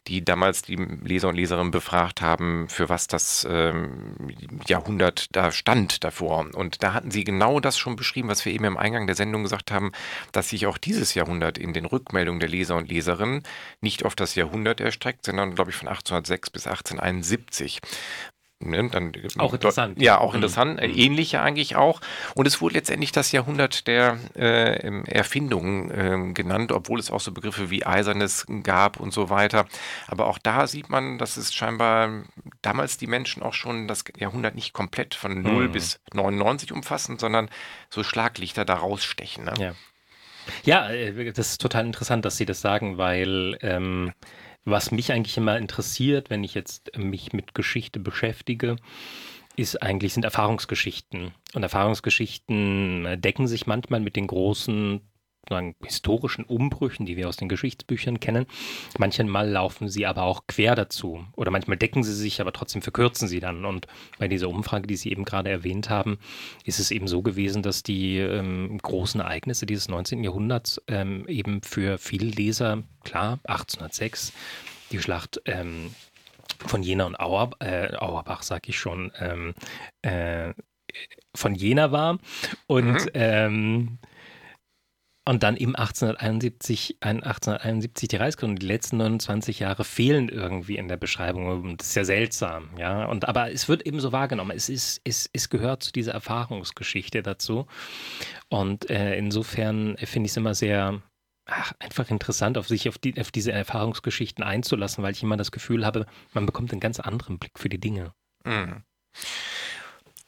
[0.06, 4.14] die damals die Leser und Leserinnen befragt haben, für was das ähm,
[4.66, 6.48] Jahrhundert da stand davor.
[6.54, 9.42] Und da hatten sie genau das schon beschrieben, was wir eben im Eingang der Sendung
[9.42, 9.92] gesagt haben,
[10.32, 13.42] dass sich auch dieses Jahrhundert in den Rückmeldungen der Leser und Leserinnen
[13.80, 17.80] nicht auf das Jahrhundert erstreckt, sondern glaube ich von 1806 bis 1871.
[18.62, 20.02] Ne, dann, auch interessant.
[20.02, 20.36] Ja, auch mhm.
[20.36, 20.82] interessant.
[20.82, 20.92] Mhm.
[20.94, 22.02] Ähnlich ja eigentlich auch.
[22.34, 27.32] Und es wurde letztendlich das Jahrhundert der äh, Erfindungen äh, genannt, obwohl es auch so
[27.32, 29.64] Begriffe wie Eisernes gab und so weiter.
[30.08, 32.24] Aber auch da sieht man, dass es scheinbar
[32.60, 35.72] damals die Menschen auch schon das Jahrhundert nicht komplett von 0 mhm.
[35.72, 37.48] bis 99 umfassen, sondern
[37.88, 39.46] so Schlaglichter da rausstechen.
[39.46, 39.54] Ne?
[39.58, 39.74] Ja.
[40.64, 44.12] ja, äh, das ist total interessant, dass Sie das sagen, weil ähm,
[44.64, 48.76] was mich eigentlich immer interessiert, wenn ich jetzt mich mit Geschichte beschäftige,
[49.56, 51.32] ist eigentlich sind Erfahrungsgeschichten.
[51.54, 55.00] Und Erfahrungsgeschichten decken sich manchmal mit den großen
[55.82, 58.46] historischen Umbrüchen, die wir aus den Geschichtsbüchern kennen.
[58.98, 63.26] Manchmal laufen sie aber auch quer dazu oder manchmal decken sie sich, aber trotzdem verkürzen
[63.26, 63.64] sie dann.
[63.64, 63.86] Und
[64.18, 66.18] bei dieser Umfrage, die Sie eben gerade erwähnt haben,
[66.64, 70.22] ist es eben so gewesen, dass die ähm, großen Ereignisse dieses 19.
[70.22, 74.32] Jahrhunderts ähm, eben für viele Leser, klar, 1806,
[74.92, 75.94] die Schlacht ähm,
[76.66, 79.54] von Jena und Auer, äh, Auerbach, sag ich schon, ähm,
[80.02, 80.52] äh,
[81.34, 82.18] von Jena war.
[82.66, 83.10] Und mhm.
[83.14, 83.98] ähm,
[85.30, 88.58] und dann eben 1871, 1871 die Reichsgründung.
[88.58, 91.76] Die letzten 29 Jahre fehlen irgendwie in der Beschreibung.
[91.76, 93.04] Das ist ja seltsam, ja.
[93.04, 94.50] Und, aber es wird eben so wahrgenommen.
[94.56, 97.68] Es, ist, es, es gehört zu dieser Erfahrungsgeschichte dazu.
[98.48, 101.00] Und äh, insofern finde ich es immer sehr,
[101.46, 105.52] ach, einfach interessant, auf sich auf, die, auf diese Erfahrungsgeschichten einzulassen, weil ich immer das
[105.52, 108.14] Gefühl habe, man bekommt einen ganz anderen Blick für die Dinge.
[108.44, 108.82] Mhm.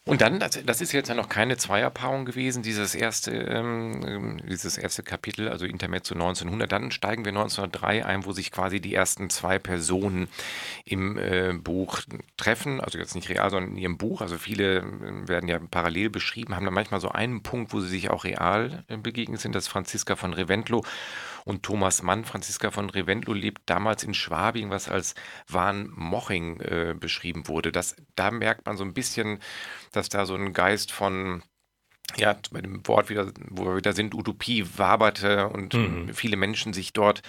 [0.05, 4.41] Und dann, das, das, ist jetzt ja noch keine Zweierpaarung gewesen, dieses erste, ähm, ähm
[4.49, 6.73] dieses erste Kapitel, also Intermezzo 1900.
[6.73, 10.27] Dann steigen wir 1903 ein, wo sich quasi die ersten zwei Personen
[10.85, 12.01] im äh, Buch
[12.37, 12.81] treffen.
[12.81, 14.23] Also jetzt nicht real, sondern in ihrem Buch.
[14.23, 17.89] Also viele äh, werden ja parallel beschrieben, haben dann manchmal so einen Punkt, wo sie
[17.89, 19.55] sich auch real äh, begegnet sind.
[19.55, 20.85] Das ist Franziska von Reventlow
[21.45, 22.25] und Thomas Mann.
[22.25, 25.15] Franziska von Reventlow lebt damals in Schwabing, was als
[25.49, 27.73] Warnmoching äh, beschrieben wurde.
[27.73, 29.39] Das, da merkt man so ein bisschen,
[29.93, 31.43] dass da so ein Geist von
[32.17, 36.13] ja, bei dem Wort wieder, wo wir wieder sind, Utopie waberte und mhm.
[36.13, 37.23] viele Menschen sich dort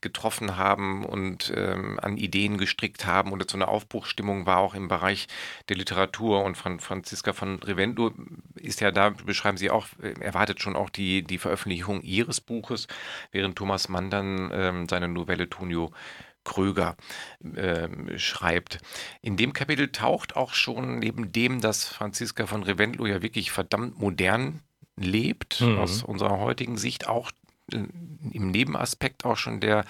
[0.00, 4.88] getroffen haben und ähm, an Ideen gestrickt haben und so eine Aufbruchsstimmung war auch im
[4.88, 5.26] Bereich
[5.68, 8.12] der Literatur und von Franziska von Revendo
[8.54, 12.86] ist ja da, beschreiben Sie auch, äh, erwartet schon auch die, die Veröffentlichung Ihres Buches,
[13.32, 15.92] während Thomas Mann dann ähm, seine Novelle Tonio
[16.44, 16.96] Kröger
[17.54, 18.78] äh, schreibt.
[19.20, 23.98] In dem Kapitel taucht auch schon neben dem, dass Franziska von Reventlow ja wirklich verdammt
[23.98, 24.60] modern
[24.96, 25.78] lebt, mhm.
[25.78, 27.30] aus unserer heutigen Sicht auch
[27.72, 27.76] äh,
[28.32, 29.84] im Nebenaspekt auch schon der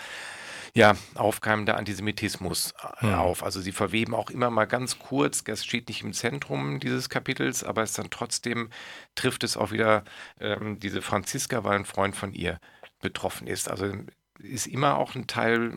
[0.74, 3.14] ja, aufkeimende Antisemitismus äh, mhm.
[3.14, 3.42] auf.
[3.42, 7.64] Also sie verweben auch immer mal ganz kurz, das steht nicht im Zentrum dieses Kapitels,
[7.64, 8.70] aber es dann trotzdem
[9.14, 10.04] trifft es auch wieder
[10.40, 12.60] ähm, diese Franziska, weil ein Freund von ihr
[13.00, 13.70] betroffen ist.
[13.70, 13.92] Also
[14.38, 15.72] ist immer auch ein Teil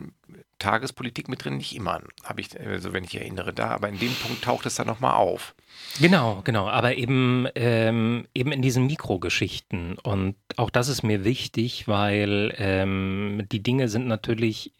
[0.64, 4.14] Tagespolitik mit drin, nicht immer, habe ich, also wenn ich erinnere, da, aber in dem
[4.14, 5.54] Punkt taucht es dann nochmal auf.
[6.00, 9.98] Genau, genau, aber eben, ähm, eben in diesen Mikrogeschichten.
[9.98, 14.72] Und auch das ist mir wichtig, weil ähm, die Dinge sind natürlich,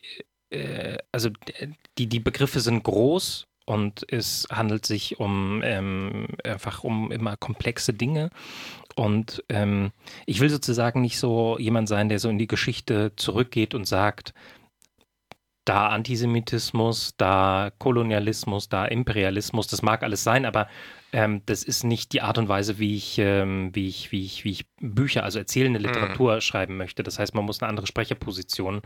[0.51, 1.29] äh, also
[1.99, 7.93] die, die Begriffe sind groß und es handelt sich um ähm, einfach um immer komplexe
[7.93, 8.31] Dinge.
[8.97, 9.91] Und ähm,
[10.25, 14.33] ich will sozusagen nicht so jemand sein, der so in die Geschichte zurückgeht und sagt,
[15.65, 20.69] da Antisemitismus, da Kolonialismus, da Imperialismus, das mag alles sein, aber
[21.13, 24.45] ähm, das ist nicht die Art und Weise, wie ich, ähm, wie ich, wie ich,
[24.45, 25.87] wie ich Bücher, also erzählende mhm.
[25.87, 26.41] Literatur mhm.
[26.41, 27.03] schreiben möchte.
[27.03, 28.83] Das heißt, man muss eine andere Sprecherposition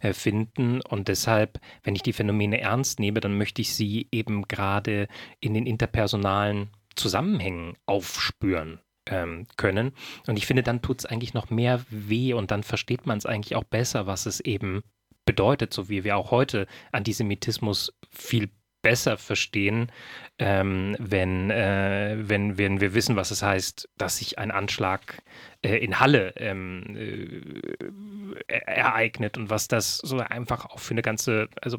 [0.00, 4.42] äh, finden und deshalb, wenn ich die Phänomene ernst nehme, dann möchte ich sie eben
[4.48, 5.08] gerade
[5.40, 9.92] in den interpersonalen Zusammenhängen aufspüren ähm, können.
[10.26, 13.26] Und ich finde, dann tut es eigentlich noch mehr weh und dann versteht man es
[13.26, 14.82] eigentlich auch besser, was es eben
[15.24, 18.50] bedeutet, so wie wir auch heute Antisemitismus viel
[18.82, 19.90] besser verstehen,
[20.38, 25.22] ähm, wenn, äh, wenn, wenn wir wissen, was es heißt, dass sich ein Anschlag
[25.62, 31.48] äh, in Halle ähm, äh, ereignet und was das so einfach auch für eine ganze,
[31.62, 31.78] also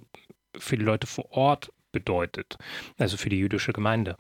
[0.58, 2.58] für die Leute vor Ort bedeutet,
[2.98, 4.18] also für die jüdische Gemeinde.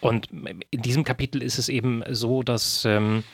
[0.00, 3.24] Und in diesem Kapitel ist es eben so, dass ähm,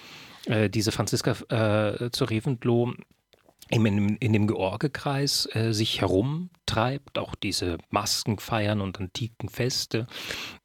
[0.46, 2.94] äh, diese Franziska äh, zu Reventlow
[3.72, 10.06] in, in dem Georgekreis äh, sich herumtreibt, auch diese Maskenfeiern und antiken Feste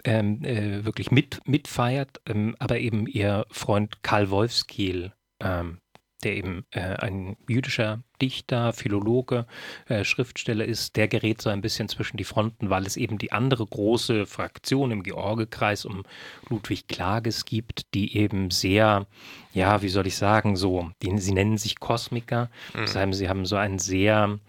[0.04, 5.80] ähm, äh, wirklich mit, mitfeiert, ähm, aber eben ihr Freund Karl Wolfskiel ähm,
[6.24, 9.46] der eben äh, ein jüdischer Dichter, Philologe,
[9.88, 13.32] äh, Schriftsteller ist, der gerät so ein bisschen zwischen die Fronten, weil es eben die
[13.32, 16.04] andere große Fraktion im Georgekreis um
[16.50, 19.06] Ludwig Klages gibt, die eben sehr,
[19.54, 22.50] ja, wie soll ich sagen, so, die, sie nennen sich Kosmiker.
[22.74, 22.80] Mhm.
[22.80, 24.40] Das heißt, sie haben so ein sehr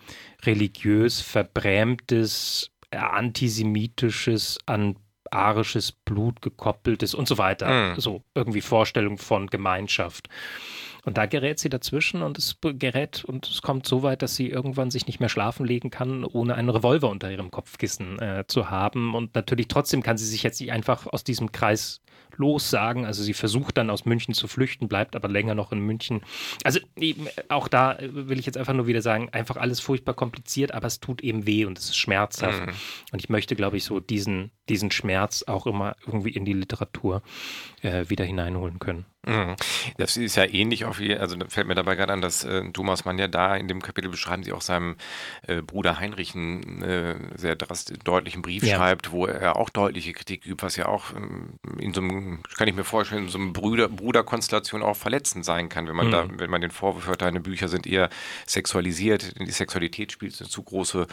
[0.44, 4.96] religiös verbrämtes, äh, antisemitisches, an
[5.30, 7.92] arisches Blut gekoppeltes und so weiter.
[7.92, 8.00] Mhm.
[8.00, 10.28] So irgendwie Vorstellung von Gemeinschaft.
[11.08, 14.50] Und da gerät sie dazwischen und es gerät und es kommt so weit, dass sie
[14.50, 18.68] irgendwann sich nicht mehr schlafen legen kann, ohne einen Revolver unter ihrem Kopfkissen äh, zu
[18.68, 19.14] haben.
[19.14, 22.02] Und natürlich trotzdem kann sie sich jetzt nicht einfach aus diesem Kreis
[22.38, 23.04] lossagen.
[23.04, 26.22] Also sie versucht dann aus München zu flüchten, bleibt aber länger noch in München.
[26.64, 30.72] Also eben, auch da will ich jetzt einfach nur wieder sagen, einfach alles furchtbar kompliziert,
[30.72, 32.66] aber es tut eben weh und es ist schmerzhaft.
[32.66, 32.72] Mhm.
[33.12, 37.22] Und ich möchte, glaube ich, so diesen, diesen Schmerz auch immer irgendwie in die Literatur
[37.82, 39.04] äh, wieder hineinholen können.
[39.26, 39.56] Mhm.
[39.98, 43.04] Das ist ja ähnlich auch wie, also fällt mir dabei gerade an, dass äh, Thomas
[43.04, 44.96] Mann ja da in dem Kapitel beschreiben sie auch seinem
[45.46, 48.76] äh, Bruder Heinrich einen äh, sehr deutlichen Brief ja.
[48.76, 52.68] schreibt, wo er auch deutliche Kritik übt, was ja auch ähm, in so einem, kann
[52.68, 56.12] ich mir vorstellen, so einem Brüder, Bruderkonstellation auch verletzend sein kann, wenn man mhm.
[56.12, 58.08] da, wenn man den Vorwurf hört, deine Bücher sind eher
[58.46, 61.06] sexualisiert, die Sexualität spielt eine zu große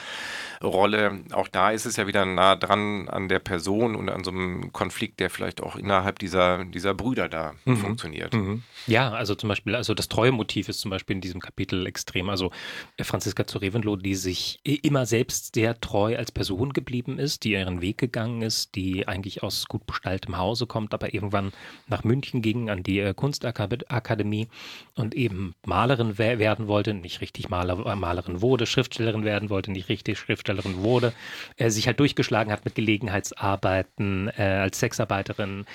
[0.63, 1.23] Rolle.
[1.32, 4.71] Auch da ist es ja wieder nah dran an der Person und an so einem
[4.73, 7.78] Konflikt, der vielleicht auch innerhalb dieser, dieser Brüder da mhm.
[7.78, 8.34] funktioniert.
[8.34, 8.63] Mhm.
[8.88, 12.30] Ja, also zum Beispiel, also das Treue-Motiv ist zum Beispiel in diesem Kapitel extrem.
[12.30, 12.51] Also
[12.97, 17.51] äh, Franziska zu Reventlow, die sich immer selbst sehr treu als Person geblieben ist, die
[17.51, 21.51] ihren Weg gegangen ist, die eigentlich aus gut bestalltem Hause kommt, aber irgendwann
[21.87, 24.47] nach München ging, an die äh, Kunstakademie
[24.95, 29.89] und eben Malerin werden wollte, nicht richtig Maler, äh, Malerin wurde, Schriftstellerin werden wollte, nicht
[29.89, 31.13] richtig Schriftstellerin wurde,
[31.57, 35.65] äh, sich halt durchgeschlagen hat mit Gelegenheitsarbeiten als Sexarbeiterin,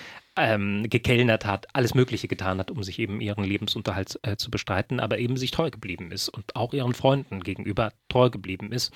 [0.40, 5.00] ähm, gekellnert hat, alles Mögliche getan hat, um sich eben ihren Lebensunterhalt äh, zu bestreiten,
[5.00, 8.92] aber eben sich treu geblieben ist und auch ihren Freunden gegenüber treu geblieben ist.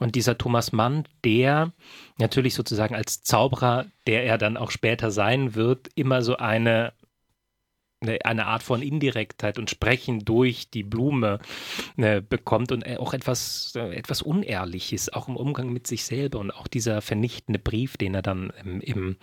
[0.00, 1.72] Und dieser Thomas Mann, der
[2.18, 6.92] natürlich sozusagen als Zauberer, der er dann auch später sein wird, immer so eine
[8.24, 11.38] eine Art von Indirektheit und Sprechen durch die Blume
[11.96, 16.38] äh, bekommt und äh, auch etwas, äh, etwas Unehrliches, auch im Umgang mit sich selber
[16.38, 19.16] und auch dieser vernichtende Brief, den er dann ähm, im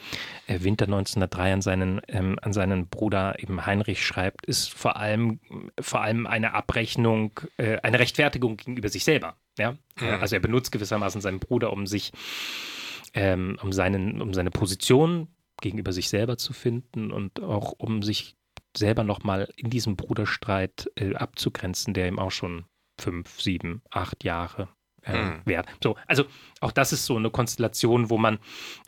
[0.47, 5.39] äh, Winter 1903 an seinen, ähm, an seinen Bruder eben Heinrich schreibt, ist vor allem,
[5.79, 9.35] vor allem eine Abrechnung, äh, eine Rechtfertigung gegenüber sich selber.
[9.57, 9.71] Ja?
[9.99, 10.07] Mhm.
[10.21, 12.11] Also er benutzt gewissermaßen seinen Bruder, um sich
[13.13, 15.27] ähm, um, seinen, um seine Position
[15.61, 18.35] gegenüber sich selber zu finden und auch um sich
[18.75, 22.65] selber nochmal in diesem Bruderstreit äh, abzugrenzen, der ihm auch schon
[22.99, 24.69] fünf, sieben, acht Jahre
[25.03, 25.41] äh, mhm.
[25.45, 25.67] währt.
[25.83, 26.25] So, also
[26.61, 28.39] auch das ist so eine Konstellation, wo man,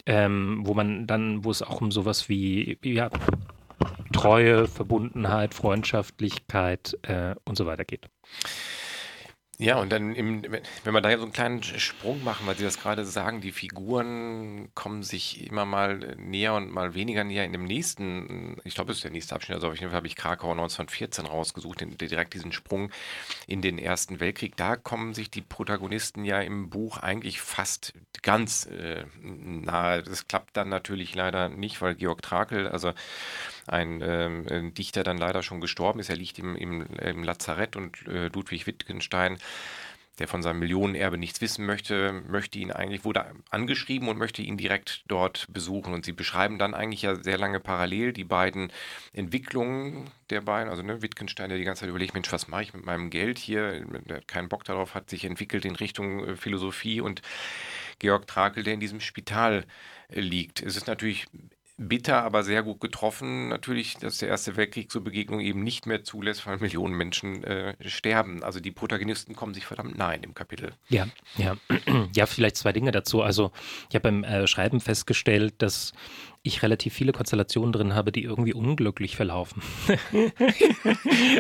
[0.05, 3.09] ähm, wo man dann, wo es auch um sowas wie ja,
[4.13, 8.09] Treue, Verbundenheit, Freundschaftlichkeit äh, und so weiter geht.
[9.61, 12.79] Ja, und dann, im, wenn wir da so einen kleinen Sprung machen, weil Sie das
[12.79, 17.65] gerade sagen, die Figuren kommen sich immer mal näher und mal weniger näher in dem
[17.65, 20.49] nächsten, ich glaube, es ist der nächste Abschnitt, also auf jeden Fall habe ich Krakau
[20.49, 22.89] 1914 rausgesucht, den, direkt diesen Sprung
[23.45, 24.57] in den Ersten Weltkrieg.
[24.57, 27.93] Da kommen sich die Protagonisten ja im Buch eigentlich fast
[28.23, 30.01] ganz äh, nahe.
[30.01, 32.93] Das klappt dann natürlich leider nicht, weil Georg Trakel, also
[33.67, 36.09] ein, ähm, Dichter dann leider schon gestorben ist.
[36.09, 39.37] Er liegt im, im, im Lazarett und äh, Ludwig Wittgenstein
[40.19, 44.57] der von seinem Millionenerbe nichts wissen möchte, möchte ihn eigentlich, wurde angeschrieben und möchte ihn
[44.57, 45.93] direkt dort besuchen.
[45.93, 48.71] Und sie beschreiben dann eigentlich ja sehr lange parallel die beiden
[49.13, 50.69] Entwicklungen der beiden.
[50.69, 53.39] Also ne, Wittgenstein, der die ganze Zeit überlegt, Mensch, was mache ich mit meinem Geld
[53.39, 53.85] hier?
[54.07, 57.21] Der keinen Bock darauf hat, sich entwickelt in Richtung äh, Philosophie und
[57.99, 59.65] Georg Trakel, der in diesem Spital
[60.09, 60.61] äh, liegt.
[60.61, 61.25] Es ist natürlich
[61.87, 63.49] bitter, aber sehr gut getroffen.
[63.49, 67.75] Natürlich, dass der Erste Weltkrieg so Begegnungen eben nicht mehr zulässt, weil Millionen Menschen äh,
[67.87, 68.43] sterben.
[68.43, 70.73] Also die Protagonisten kommen sich verdammt nein im Kapitel.
[70.89, 71.07] Ja,
[71.37, 71.57] ja.
[72.15, 73.21] Ja, vielleicht zwei Dinge dazu.
[73.21, 73.51] Also
[73.89, 75.93] ich habe beim äh, Schreiben festgestellt, dass
[76.43, 79.61] ich relativ viele Konstellationen drin habe, die irgendwie unglücklich verlaufen.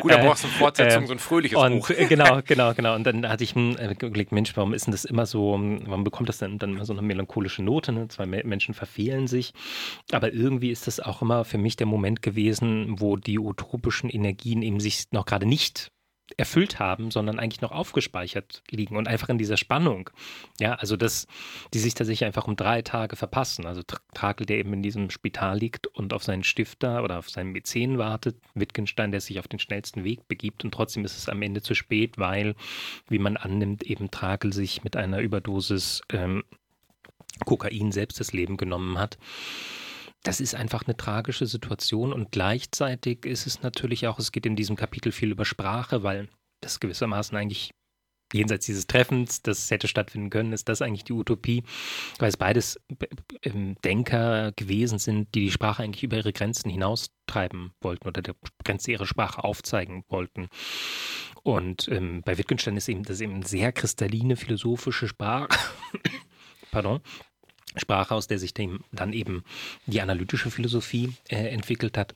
[0.01, 1.91] Gut, da brauchst du eine Fortsetzung, äh, so ein fröhliches und, Buch.
[2.07, 2.95] genau, genau, genau.
[2.95, 5.51] Und dann hatte ich äh, überlegt, Mensch, warum ist denn das immer so,
[5.85, 7.91] warum bekommt das denn dann immer so eine melancholische Note?
[7.91, 8.07] Ne?
[8.09, 9.53] Zwei Menschen verfehlen sich.
[10.11, 14.61] Aber irgendwie ist das auch immer für mich der Moment gewesen, wo die utopischen Energien
[14.61, 15.91] eben sich noch gerade nicht
[16.37, 20.09] erfüllt haben, sondern eigentlich noch aufgespeichert liegen und einfach in dieser Spannung.
[20.59, 21.27] Ja, also dass
[21.73, 23.65] die sich tatsächlich einfach um drei Tage verpassen.
[23.65, 23.81] Also
[24.13, 27.97] Trakel, der eben in diesem Spital liegt und auf seinen Stifter oder auf seinen Mäzen
[27.97, 31.61] wartet, Wittgenstein, der sich auf den schnellsten Weg begibt und trotzdem ist es am Ende
[31.61, 32.55] zu spät, weil,
[33.09, 36.43] wie man annimmt, eben Trakel sich mit einer Überdosis ähm,
[37.45, 39.17] Kokain selbst das Leben genommen hat
[40.23, 44.55] das ist einfach eine tragische Situation und gleichzeitig ist es natürlich auch, es geht in
[44.55, 46.29] diesem Kapitel viel über Sprache, weil
[46.61, 47.71] das gewissermaßen eigentlich
[48.33, 51.63] jenseits dieses Treffens, das hätte stattfinden können, ist das eigentlich die Utopie,
[52.19, 52.79] weil es beides
[53.43, 58.35] ähm, Denker gewesen sind, die die Sprache eigentlich über ihre Grenzen hinaustreiben wollten oder der
[58.63, 60.47] Grenze ihrer Sprache aufzeigen wollten.
[61.43, 65.49] Und ähm, bei Wittgenstein ist eben das eben sehr kristalline philosophische Sprache.
[66.71, 67.01] Pardon.
[67.75, 69.43] Sprache, aus der sich dann eben
[69.85, 72.13] die analytische Philosophie äh, entwickelt hat.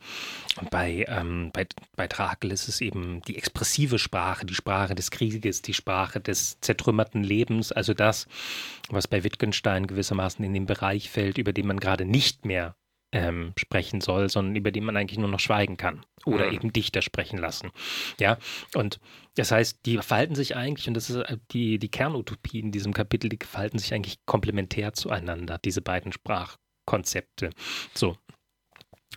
[0.59, 5.11] Und bei, ähm, bei, bei Trakel ist es eben die expressive Sprache, die Sprache des
[5.11, 8.27] Krieges, die Sprache des zertrümmerten Lebens, also das,
[8.89, 12.75] was bei Wittgenstein gewissermaßen in den Bereich fällt, über den man gerade nicht mehr
[13.16, 16.53] ähm, sprechen soll, sondern über den man eigentlich nur noch schweigen kann oder mhm.
[16.53, 17.72] eben Dichter sprechen lassen.
[18.20, 18.38] Ja,
[18.74, 18.99] und
[19.36, 22.93] das heißt, die verhalten sich eigentlich, und das ist äh, die, die Kernutopie in diesem
[22.93, 27.51] Kapitel, die verhalten sich eigentlich komplementär zueinander, diese beiden Sprachkonzepte.
[27.93, 28.18] So,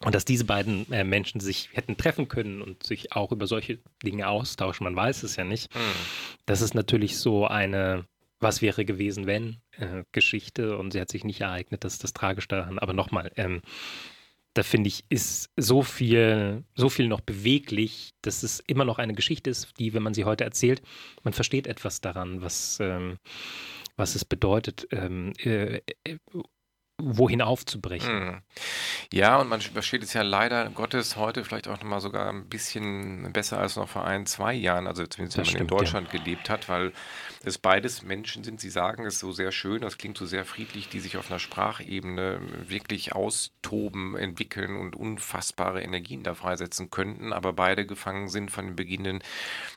[0.02, 3.80] und dass diese beiden äh, Menschen sich hätten treffen können und sich auch über solche
[4.04, 5.74] Dinge austauschen, man weiß es ja nicht.
[5.74, 5.80] Mhm.
[6.46, 8.06] Das ist natürlich so eine
[8.40, 12.12] was wäre gewesen, wenn äh, Geschichte und sie hat sich nicht ereignet, das ist das
[12.12, 12.78] Tragische daran.
[12.78, 13.62] Aber nochmal, ähm,
[14.54, 19.14] da finde ich, ist so viel, so viel noch beweglich, dass es immer noch eine
[19.14, 20.82] Geschichte ist, die, wenn man sie heute erzählt,
[21.22, 23.18] man versteht etwas daran, was, ähm,
[23.96, 26.18] was es bedeutet, ähm, äh, äh
[27.00, 28.42] wohin aufzubrechen.
[29.10, 33.32] Ja, und man versteht es ja leider Gottes heute vielleicht auch nochmal sogar ein bisschen
[33.32, 36.18] besser als noch vor ein, zwei Jahren, also zumindest wenn man stimmt, in Deutschland ja.
[36.18, 36.92] gelebt hat, weil
[37.42, 40.90] es beides Menschen sind, sie sagen es so sehr schön, das klingt so sehr friedlich,
[40.90, 42.38] die sich auf einer Sprachebene
[42.68, 48.76] wirklich austoben, entwickeln und unfassbare Energien da freisetzen könnten, aber beide gefangen sind von dem
[48.76, 49.22] beginnenden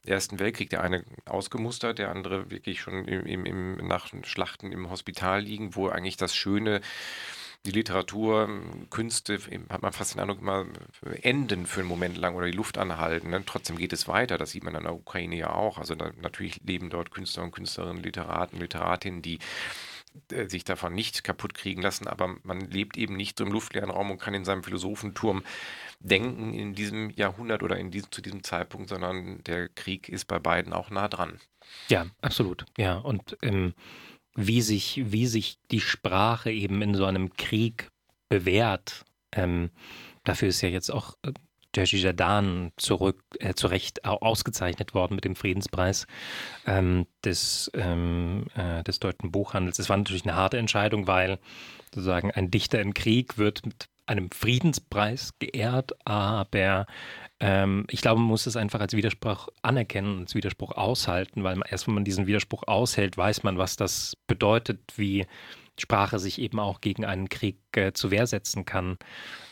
[0.06, 0.70] Ersten Weltkrieg.
[0.72, 5.88] Der eine ausgemustert, der andere wirklich schon im, im, nach Schlachten im Hospital liegen, wo
[5.88, 6.82] eigentlich das Schöne
[7.66, 8.50] die Literatur,
[8.90, 9.38] Künste,
[9.70, 10.66] hat man fast den Eindruck, immer
[11.22, 13.30] enden für einen Moment lang oder die Luft anhalten.
[13.30, 13.44] Ne?
[13.46, 15.78] Trotzdem geht es weiter, das sieht man in der Ukraine ja auch.
[15.78, 19.38] Also da, natürlich leben dort Künstler und Künstlerinnen, Literaten, Literatinnen, die
[20.32, 23.92] äh, sich davon nicht kaputt kriegen lassen, aber man lebt eben nicht so im luftleeren
[23.92, 25.44] Raum und kann in seinem Philosophenturm
[26.00, 30.40] denken in diesem Jahrhundert oder in diesem, zu diesem Zeitpunkt, sondern der Krieg ist bei
[30.40, 31.40] beiden auch nah dran.
[31.90, 32.66] Ja, absolut.
[32.78, 33.74] Ja, und ähm,
[34.36, 37.90] wie sich, wie sich die Sprache eben in so einem Krieg
[38.30, 39.06] bewährt.
[39.34, 39.70] Ähm,
[40.24, 41.32] dafür ist ja jetzt auch äh,
[41.76, 46.06] Jerzy Jadan zurück, äh, zu Recht ausgezeichnet worden mit dem Friedenspreis
[46.66, 49.80] ähm, des, ähm, äh, des deutschen Buchhandels.
[49.80, 51.40] Es war natürlich eine harte Entscheidung, weil
[51.94, 56.86] sozusagen ein Dichter im Krieg wird mit einem Friedenspreis geehrt, aber
[57.40, 61.56] ähm, ich glaube, man muss es einfach als Widerspruch anerkennen und als Widerspruch aushalten, weil
[61.56, 65.26] man, erst wenn man diesen Widerspruch aushält, weiß man, was das bedeutet, wie
[65.80, 68.98] Sprache sich eben auch gegen einen Krieg äh, zu Wehr setzen kann,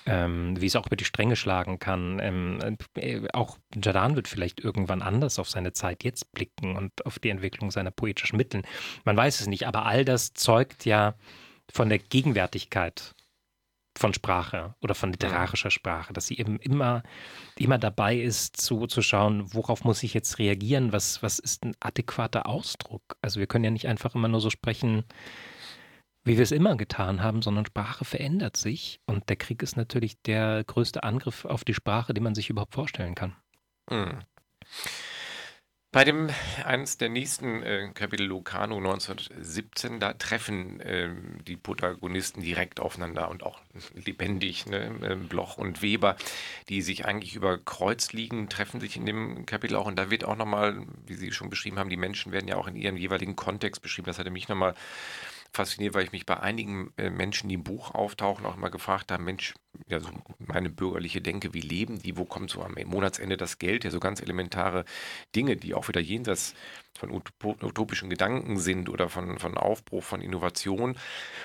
[0.06, 2.20] ähm, wie es auch über die Stränge schlagen kann.
[2.22, 7.18] Ähm, äh, auch Jadan wird vielleicht irgendwann anders auf seine Zeit jetzt blicken und auf
[7.18, 8.62] die Entwicklung seiner poetischen Mittel.
[9.06, 11.16] Man weiß es nicht, aber all das zeugt ja
[11.72, 13.16] von der Gegenwärtigkeit
[13.98, 17.04] von Sprache oder von literarischer Sprache, dass sie eben immer,
[17.58, 21.76] immer dabei ist, zu, zu schauen, worauf muss ich jetzt reagieren, was, was ist ein
[21.80, 23.18] adäquater Ausdruck.
[23.22, 25.04] Also wir können ja nicht einfach immer nur so sprechen,
[26.24, 30.22] wie wir es immer getan haben, sondern Sprache verändert sich und der Krieg ist natürlich
[30.22, 33.36] der größte Angriff auf die Sprache, den man sich überhaupt vorstellen kann.
[33.90, 34.20] Mhm.
[35.92, 36.30] Bei dem
[36.66, 41.10] eines der nächsten äh, Kapitel Lucano 1917, da treffen äh,
[41.48, 43.60] die Protagonisten direkt aufeinander und auch
[43.96, 44.96] lebendig, ne?
[45.02, 46.16] äh, Bloch und Weber,
[46.70, 49.88] die sich eigentlich über Kreuz liegen, treffen sich in dem Kapitel auch.
[49.88, 52.68] Und da wird auch nochmal, wie Sie schon beschrieben haben, die Menschen werden ja auch
[52.68, 54.06] in ihrem jeweiligen Kontext beschrieben.
[54.06, 54.76] Das hatte mich nochmal
[55.54, 59.12] fasziniert, weil ich mich bei einigen äh, Menschen, die im Buch auftauchen, auch immer gefragt
[59.12, 59.56] habe, Mensch,
[59.88, 60.10] ja, so
[60.40, 64.00] meine bürgerliche Denke, wie leben die, wo kommt so am Monatsende das Geld, ja, so
[64.00, 64.86] ganz elementare
[65.36, 66.54] Dinge, die auch wieder jenseits
[67.00, 70.98] von utopischen Gedanken sind oder von, von Aufbruch, von Innovation.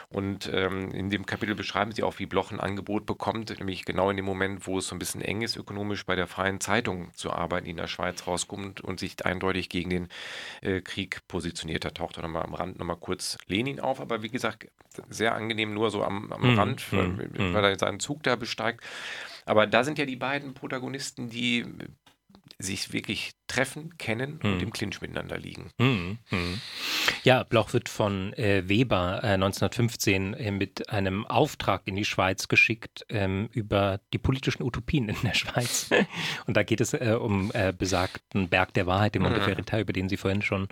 [0.09, 4.11] Und ähm, in dem Kapitel beschreiben sie auch, wie Bloch ein Angebot bekommt, nämlich genau
[4.11, 7.13] in dem Moment, wo es so ein bisschen eng ist, ökonomisch bei der Freien Zeitung
[7.15, 10.09] zu arbeiten, die in der Schweiz rauskommt und sich eindeutig gegen den
[10.61, 11.85] äh, Krieg positioniert.
[11.85, 14.69] Da taucht auch nochmal am Rand nochmal kurz Lenin auf, aber wie gesagt,
[15.09, 16.59] sehr angenehm nur so am, am mhm.
[16.59, 17.55] Rand, weil, mhm.
[17.55, 18.85] weil er seinen Zug da besteigt.
[19.45, 21.67] Aber da sind ja die beiden Protagonisten, die
[22.59, 24.53] sich wirklich treffen, kennen hm.
[24.53, 25.71] und im Clinch miteinander liegen.
[25.79, 26.61] Hm, hm.
[27.25, 32.49] Ja, Bloch wird von äh, Weber äh, 1915 äh, mit einem Auftrag in die Schweiz
[32.49, 35.91] geschickt ähm, über die politischen Utopien in der Schweiz.
[36.47, 39.45] und da geht es äh, um äh, besagten Berg der Wahrheit, den Monte mhm.
[39.45, 40.69] Verita, über den Sie vorhin schon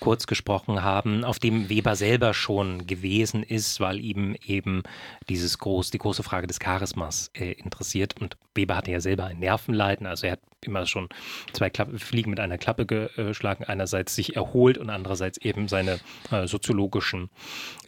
[0.00, 4.82] kurz gesprochen haben, auf dem Weber selber schon gewesen ist, weil ihm eben
[5.28, 8.14] dieses groß, die große Frage des Charismas äh, interessiert.
[8.20, 11.08] Und Weber hatte ja selber ein Nervenleiden, also er hat immer schon
[11.52, 13.64] zwei Klappe, Fliegen mit einer Klappe geschlagen.
[13.64, 16.00] Einerseits sich erholt und andererseits eben seine
[16.30, 17.28] äh, soziologischen,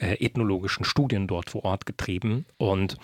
[0.01, 2.45] äh, ethnologischen Studien dort vor Ort getrieben.
[2.59, 2.99] Und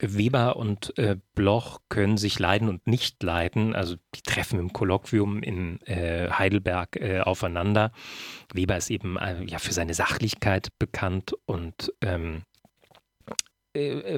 [0.00, 3.76] Weber und äh, Bloch können sich leiden und nicht leiden.
[3.76, 7.92] Also die treffen im Kolloquium in äh, Heidelberg äh, aufeinander.
[8.52, 12.42] Weber ist eben äh, ja für seine Sachlichkeit bekannt und ähm,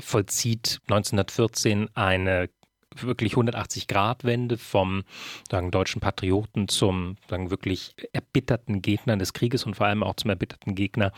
[0.00, 2.48] vollzieht 1914 eine
[2.96, 5.04] wirklich 180-Grad-Wende vom
[5.50, 10.30] sagen, deutschen Patrioten zum sagen, wirklich erbitterten Gegner des Krieges und vor allem auch zum
[10.30, 11.12] erbitterten Gegner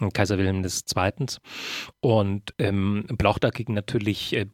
[0.00, 1.26] äh, Kaiser Wilhelm II.
[2.00, 4.46] Und ähm, Blauch dagegen natürlich äh,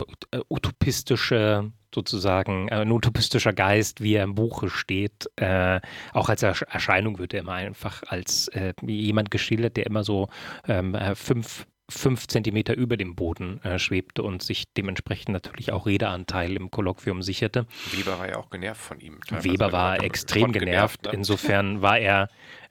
[0.49, 5.29] utopistische sozusagen äh, ein utopistischer Geist, wie er im Buche steht.
[5.37, 5.81] Äh,
[6.13, 10.29] auch als Erscheinung wird er immer einfach als äh, jemand geschildert, der immer so
[10.69, 15.87] ähm, äh, fünf fünf Zentimeter über dem Boden äh, schwebte und sich dementsprechend natürlich auch
[15.87, 17.67] Redeanteil im Kolloquium sicherte.
[17.93, 19.21] Weber war ja auch genervt von ihm.
[19.31, 21.05] Weber war extrem genervt.
[21.05, 21.13] ne?
[21.13, 22.29] Insofern war er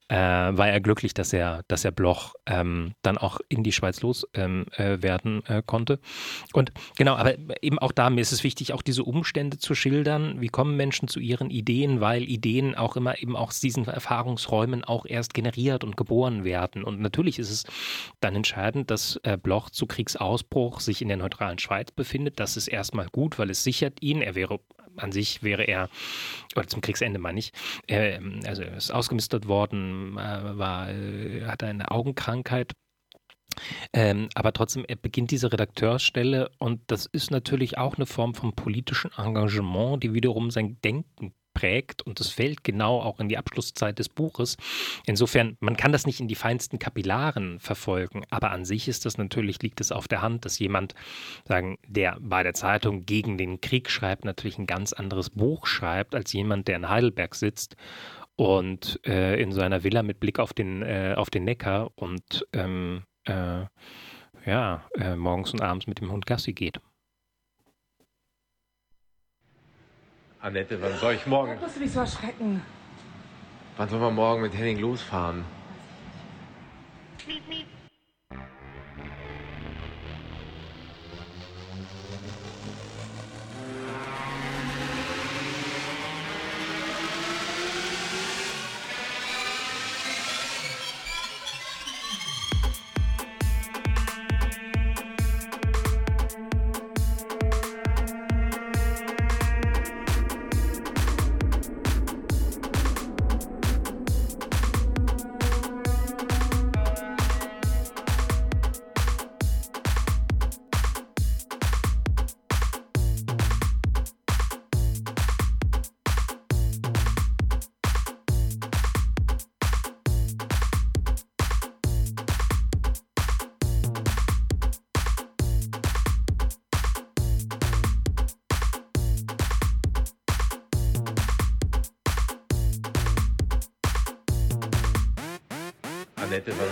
[0.10, 4.02] äh, war er glücklich, dass er, dass er Bloch ähm, dann auch in die Schweiz
[4.02, 6.00] loswerden ähm, äh, äh, konnte.
[6.54, 10.42] Und genau, aber eben auch da, mir ist es wichtig, auch diese Umstände zu schildern.
[10.42, 15.06] Wie kommen Menschen zu ihren Ideen, weil Ideen auch immer eben aus diesen Erfahrungsräumen auch
[15.06, 16.84] erst generiert und geboren werden.
[16.84, 17.66] Und natürlich ist es
[18.20, 22.40] dann entscheidend, dass äh, Bloch zu Kriegsausbruch sich in der neutralen Schweiz befindet.
[22.40, 24.24] Das ist erstmal gut, weil es sichert ihn.
[24.24, 24.60] Er wäre
[24.98, 25.90] an sich wäre er,
[26.56, 27.52] oder zum Kriegsende meine ich,
[27.88, 32.74] er, also ist ausgemistert worden, äh, war, äh, hatte eine Augenkrankheit.
[33.94, 39.12] Ähm, aber trotzdem, beginnt diese Redakteursstelle und das ist natürlich auch eine Form von politischem
[39.18, 44.08] Engagement, die wiederum sein Denken prägt und das fällt genau auch in die Abschlusszeit des
[44.08, 44.56] Buches.
[45.06, 49.18] Insofern, man kann das nicht in die feinsten Kapillaren verfolgen, aber an sich ist das
[49.18, 50.96] natürlich, liegt es auf der Hand, dass jemand,
[51.46, 56.16] sagen, der bei der Zeitung gegen den Krieg schreibt, natürlich ein ganz anderes Buch schreibt,
[56.16, 57.76] als jemand, der in Heidelberg sitzt
[58.38, 63.04] und äh, in seiner Villa mit Blick auf den, äh, auf den Neckar und ähm,
[63.26, 63.66] äh,
[64.46, 66.80] ja, äh, morgens und abends mit dem Hund Gassi geht.
[70.42, 71.56] Annette, wann soll ich morgen?
[71.56, 72.62] Da musst du dich so erschrecken.
[73.76, 75.44] Wann soll man morgen mit Henning losfahren?
[77.28, 77.66] Annette,
[78.30, 78.40] wann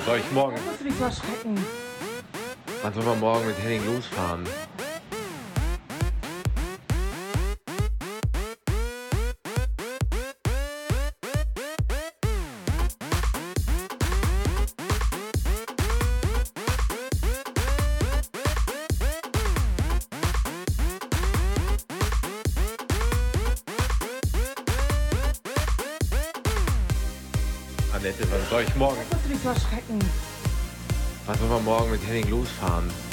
[0.08, 0.56] soll ich morgen?
[0.56, 1.66] Da musst du dich so erschrecken.
[2.82, 4.48] Wann soll man morgen mit Henning losfahren?
[32.08, 33.07] Henning losfahren?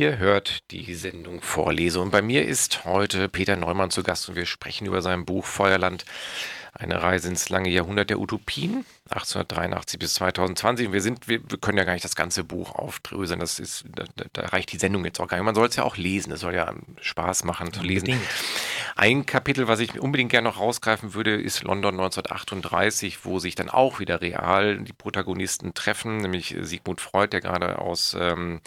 [0.00, 2.00] Ihr hört die Sendung Vorlese.
[2.00, 5.44] Und bei mir ist heute Peter Neumann zu Gast und wir sprechen über sein Buch
[5.44, 6.06] Feuerland,
[6.80, 8.84] eine Reise ins lange Jahrhundert der Utopien.
[9.10, 10.86] 1883 bis 2020.
[10.86, 13.40] Und wir sind, wir, wir, können ja gar nicht das ganze Buch aufdröseln.
[13.40, 15.44] Das ist, da, da, reicht die Sendung jetzt auch gar nicht.
[15.44, 16.32] Man soll es ja auch lesen.
[16.32, 18.06] Es soll ja Spaß machen zu lesen.
[18.06, 18.28] Unbedingt.
[18.96, 23.68] Ein Kapitel, was ich unbedingt gerne noch rausgreifen würde, ist London 1938, wo sich dann
[23.68, 28.60] auch wieder real die Protagonisten treffen, nämlich Sigmund Freud, der gerade aus ähm,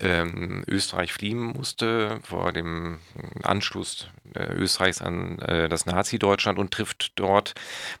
[0.00, 2.98] ähm, Österreich fliehen musste vor dem
[3.42, 7.31] Anschluss äh, Österreichs an äh, das Nazi-Deutschland und trifft dort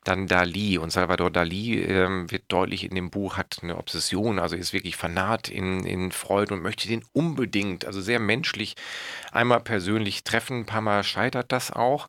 [0.04, 0.78] dann Dali.
[0.78, 4.96] Und Salvador Dali ähm, wird deutlich in dem Buch, hat eine Obsession, also ist wirklich
[4.96, 8.76] fanat in, in Freud und möchte den unbedingt, also sehr menschlich,
[9.30, 10.60] einmal persönlich treffen.
[10.60, 12.08] Ein paar Mal scheitert das auch.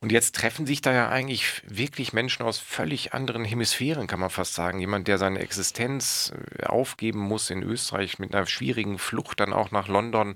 [0.00, 4.28] Und jetzt treffen sich da ja eigentlich wirklich Menschen aus völlig anderen Hemisphären, kann man
[4.28, 4.78] fast sagen.
[4.78, 9.70] Jemand, der seine Existenz äh, aufgeben muss in Österreich mit einer schwierigen Flucht dann auch
[9.70, 10.34] nach London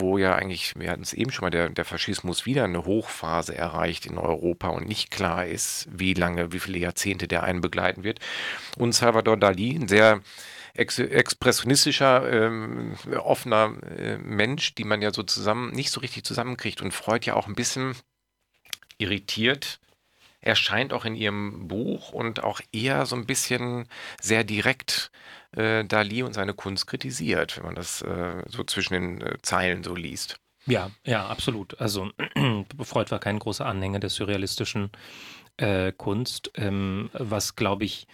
[0.00, 3.56] wo ja eigentlich, wir hatten es eben schon mal, der, der Faschismus wieder eine Hochphase
[3.56, 8.02] erreicht in Europa und nicht klar ist, wie lange, wie viele Jahrzehnte der einen begleiten
[8.02, 8.18] wird.
[8.76, 10.20] Und Salvador Dali, ein sehr
[10.74, 16.82] ex expressionistischer, ähm, offener äh, Mensch, die man ja so zusammen, nicht so richtig zusammenkriegt
[16.82, 17.94] und Freud ja auch ein bisschen
[18.98, 19.80] irritiert
[20.40, 23.86] erscheint auch in ihrem Buch und auch eher so ein bisschen
[24.20, 25.10] sehr direkt
[25.52, 29.84] äh, Dali und seine Kunst kritisiert, wenn man das äh, so zwischen den äh, Zeilen
[29.84, 30.38] so liest.
[30.66, 31.80] Ja, ja, absolut.
[31.80, 32.10] Also
[32.82, 34.90] Freud war kein großer Anhänger der surrealistischen
[35.56, 38.06] äh, Kunst, ähm, was, glaube ich,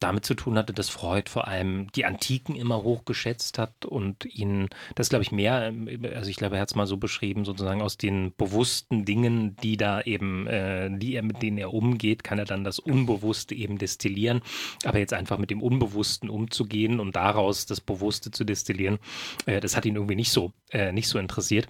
[0.00, 4.68] damit zu tun hatte, dass Freud vor allem die Antiken immer hochgeschätzt hat und ihn,
[4.94, 5.72] das glaube ich mehr,
[6.14, 9.76] also ich glaube, er hat es mal so beschrieben, sozusagen aus den bewussten Dingen, die
[9.76, 13.78] da eben, äh, die er, mit denen er umgeht, kann er dann das Unbewusste eben
[13.78, 14.40] destillieren.
[14.84, 18.98] Aber jetzt einfach mit dem Unbewussten umzugehen und daraus das Bewusste zu destillieren,
[19.46, 21.68] äh, das hat ihn irgendwie nicht so, äh, nicht so interessiert.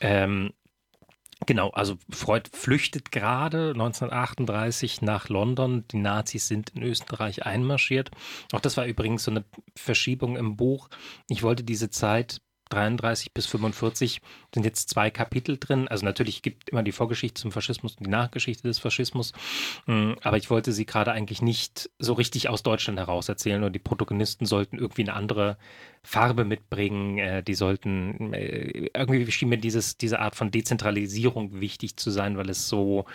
[0.00, 0.52] Ähm,
[1.44, 5.84] Genau, also Freud flüchtet gerade 1938 nach London.
[5.90, 8.10] Die Nazis sind in Österreich einmarschiert.
[8.52, 9.44] Auch das war übrigens so eine
[9.76, 10.88] Verschiebung im Buch.
[11.28, 14.20] Ich wollte diese Zeit 33 bis 45
[14.54, 15.88] sind jetzt zwei Kapitel drin.
[15.88, 19.32] Also natürlich gibt immer die Vorgeschichte zum Faschismus und die Nachgeschichte des Faschismus.
[19.86, 23.72] Mm, aber ich wollte sie gerade eigentlich nicht so richtig aus Deutschland heraus erzählen und
[23.72, 25.58] die Protagonisten sollten irgendwie eine andere
[26.06, 27.18] Farbe mitbringen.
[27.18, 32.36] Äh, die sollten, äh, irgendwie schien mir dieses, diese Art von Dezentralisierung wichtig zu sein,
[32.38, 33.06] weil es so,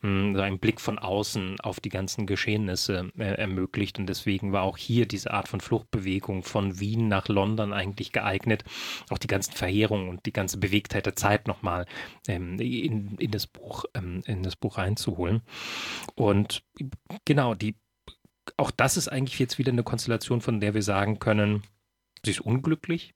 [0.00, 3.98] mh, so einen Blick von außen auf die ganzen Geschehnisse äh, ermöglicht.
[3.98, 8.64] Und deswegen war auch hier diese Art von Fluchtbewegung von Wien nach London eigentlich geeignet,
[9.10, 11.84] auch die ganzen Verheerungen und die ganze Bewegtheit der Zeit nochmal
[12.28, 15.42] ähm, in, in, das Buch, ähm, in das Buch reinzuholen.
[16.14, 16.62] Und
[17.26, 17.76] genau, die
[18.56, 21.62] auch das ist eigentlich jetzt wieder eine Konstellation, von der wir sagen können,
[22.28, 23.14] Sie ist unglücklich.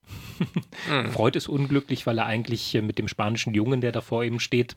[0.88, 1.10] Mhm.
[1.12, 4.74] Freud ist unglücklich, weil er eigentlich mit dem spanischen Jungen, der da vor ihm steht,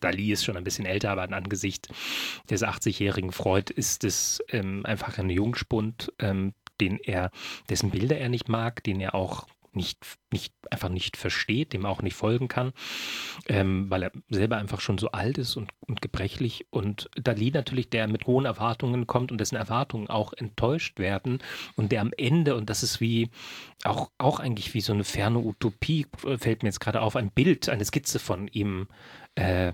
[0.00, 1.88] Dali ist schon ein bisschen älter, aber angesichts
[2.48, 7.30] des 80-jährigen Freud ist es ähm, einfach ein Jungspund, ähm, den er,
[7.68, 12.02] dessen Bilder er nicht mag, den er auch nicht, nicht, einfach nicht versteht, dem auch
[12.02, 12.72] nicht folgen kann,
[13.48, 16.66] ähm, weil er selber einfach schon so alt ist und, und gebrechlich.
[16.70, 21.38] Und Dali natürlich, der mit hohen Erwartungen kommt und dessen Erwartungen auch enttäuscht werden
[21.76, 23.30] und der am Ende, und das ist wie
[23.84, 26.06] auch, auch eigentlich wie so eine ferne Utopie,
[26.38, 28.88] fällt mir jetzt gerade auf, ein Bild, eine Skizze von ihm
[29.34, 29.72] äh,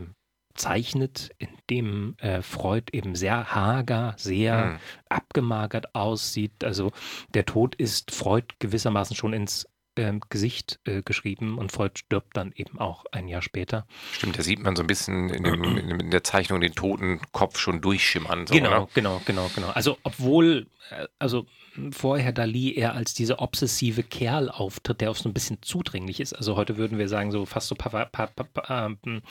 [0.57, 4.79] zeichnet, in dem äh, Freud eben sehr hager, sehr mhm.
[5.09, 6.65] abgemagert aussieht.
[6.65, 6.93] Also
[7.35, 9.67] der Tod ist Freud gewissermaßen schon ins
[9.97, 13.87] ähm, Gesicht äh, geschrieben und Freud stirbt dann eben auch ein Jahr später.
[14.13, 17.59] Stimmt, da sieht man so ein bisschen in, dem, in der Zeichnung den toten Kopf
[17.59, 18.47] schon durchschimmern.
[18.47, 18.89] So, genau, oder?
[18.95, 19.69] genau, genau, genau.
[19.69, 21.47] Also obwohl, äh, also
[21.91, 26.33] vorher Dali eher als dieser obsessive Kerl auftritt, der auch so ein bisschen zudringlich ist.
[26.33, 29.23] Also heute würden wir sagen, so fast so Papa, Papa, Papa, ähm,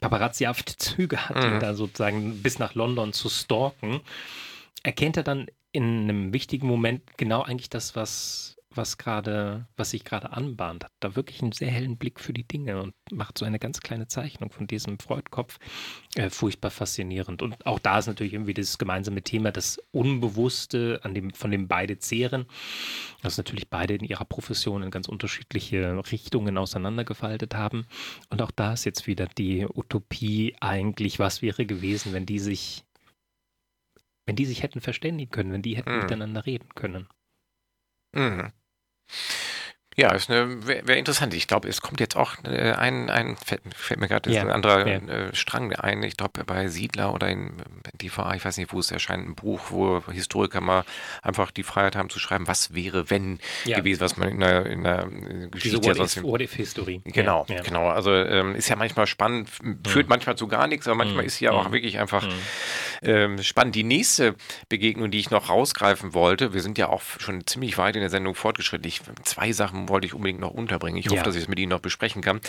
[0.00, 1.60] paparazzihafte Züge hat, mhm.
[1.60, 4.00] da sozusagen bis nach London zu stalken,
[4.82, 10.04] erkennt er dann in einem wichtigen Moment genau eigentlich das, was was gerade, was sich
[10.04, 13.44] gerade anbahnt, hat da wirklich einen sehr hellen Blick für die Dinge und macht so
[13.44, 15.58] eine ganz kleine Zeichnung von diesem Freudkopf
[16.14, 17.42] äh, furchtbar faszinierend.
[17.42, 21.66] Und auch da ist natürlich irgendwie das gemeinsame Thema, das Unbewusste, an dem, von dem
[21.66, 22.46] beide zehren,
[23.22, 27.86] dass natürlich beide in ihrer Profession in ganz unterschiedliche Richtungen auseinandergefaltet haben.
[28.28, 32.84] Und auch da ist jetzt wieder die Utopie eigentlich, was wäre gewesen, wenn die sich,
[34.26, 36.02] wenn die sich hätten verständigen können, wenn die hätten mhm.
[36.02, 37.08] miteinander reden können.
[38.12, 38.52] Mhm.
[39.10, 39.59] フッ。
[39.96, 41.34] Ja, ist wäre wär interessant.
[41.34, 44.50] Ich glaube, es kommt jetzt auch äh, ein, ein fällt, fällt mir gerade Ja, ein
[44.50, 44.96] anderer ja.
[44.98, 46.02] äh, Strang ein.
[46.04, 47.54] Ich glaube, bei Siedler oder in
[48.00, 50.84] DVA, ich weiß nicht, wo es erscheint, ein Buch, wo Historiker mal
[51.22, 53.78] einfach die Freiheit haben zu schreiben, was wäre, wenn Ja.
[53.78, 57.00] gewesen, was man in der, in der Diese Geschichte ja sonst What-If- What-If-Historie.
[57.04, 57.62] Genau, Ja, ja.
[57.62, 57.88] genau.
[57.88, 59.50] Also ähm, ist ja manchmal spannend,
[59.86, 62.26] führt manchmal zu gar nichts, aber manchmal ist sie ja auch wirklich einfach
[63.02, 63.74] ähm, spannend.
[63.74, 64.36] Die nächste
[64.68, 68.10] Begegnung, die ich noch rausgreifen wollte, wir sind ja auch schon ziemlich weit in der
[68.10, 68.86] Sendung fortgeschritten.
[68.86, 70.96] Ich, zwei Sachen wollte ich unbedingt noch unterbringen.
[70.98, 71.22] Ich hoffe, Ja.
[71.22, 72.40] dass ich es mit Ihnen noch besprechen kann.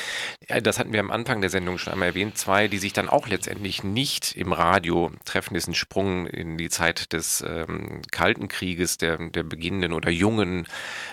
[0.64, 2.38] Das hatten wir am Anfang der Sendung schon einmal erwähnt.
[2.38, 6.70] Zwei, die sich dann auch letztendlich nicht im Radio treffen, ist ein Sprung in die
[6.70, 10.68] Zeit des ähm, Kalten Krieges, der, der beginnenden oder jungen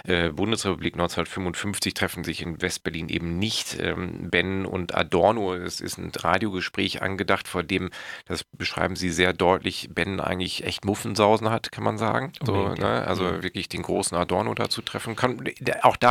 [0.04, 3.78] äh, Bundesrepublik 1955 treffen sich in Westberlin eben nicht.
[3.80, 7.90] Ähm, Ben und Adorno, es ist ein Radiogespräch angedacht, vor dem,
[8.26, 12.32] das beschreiben sie sehr deutlich, Ben eigentlich echt Muffensausen hat, kann man sagen.
[12.44, 13.06] So, ne?
[13.06, 15.42] Also wirklich den großen Adorno dazu treffen kann.
[15.82, 16.07] Auch da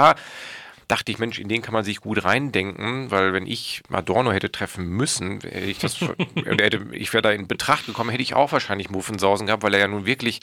[0.87, 4.51] dachte ich, Mensch, in den kann man sich gut reindenken, weil wenn ich Adorno hätte
[4.51, 5.99] treffen müssen, hätte ich das,
[6.45, 9.81] hätte, ich wäre da in Betracht gekommen, hätte ich auch wahrscheinlich Muffensausen gehabt, weil er
[9.81, 10.39] ja nun wirklich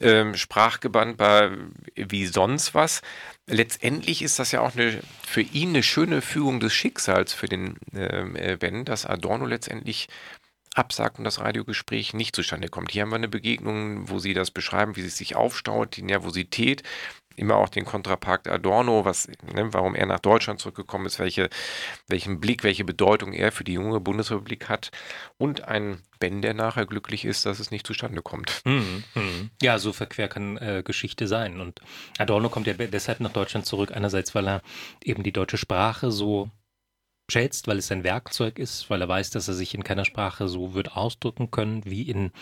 [0.00, 1.50] ähm, sprachgebannt war
[1.94, 3.00] wie sonst was.
[3.46, 7.76] Letztendlich ist das ja auch eine, für ihn eine schöne Fügung des Schicksals für den
[7.94, 10.08] ähm, äh, Ben, dass Adorno letztendlich
[10.74, 12.90] absagt und das Radiogespräch nicht zustande kommt.
[12.90, 16.82] Hier haben wir eine Begegnung, wo sie das beschreiben, wie sie sich aufstaut, die Nervosität,
[17.36, 21.48] immer auch den Kontrapakt Adorno, was, ne, warum er nach Deutschland zurückgekommen ist, welche,
[22.08, 24.90] welchen Blick, welche Bedeutung er für die junge Bundesrepublik hat
[25.38, 28.62] und ein Ben, der nachher glücklich ist, dass es nicht zustande kommt.
[28.64, 29.50] Mhm, mhm.
[29.60, 31.60] Ja, so verquer kann äh, Geschichte sein.
[31.60, 31.80] Und
[32.18, 34.62] Adorno kommt ja deshalb nach Deutschland zurück, einerseits, weil er
[35.02, 36.50] eben die deutsche Sprache so
[37.30, 40.46] schätzt, weil es sein Werkzeug ist, weil er weiß, dass er sich in keiner Sprache
[40.46, 42.32] so wird ausdrücken können wie in,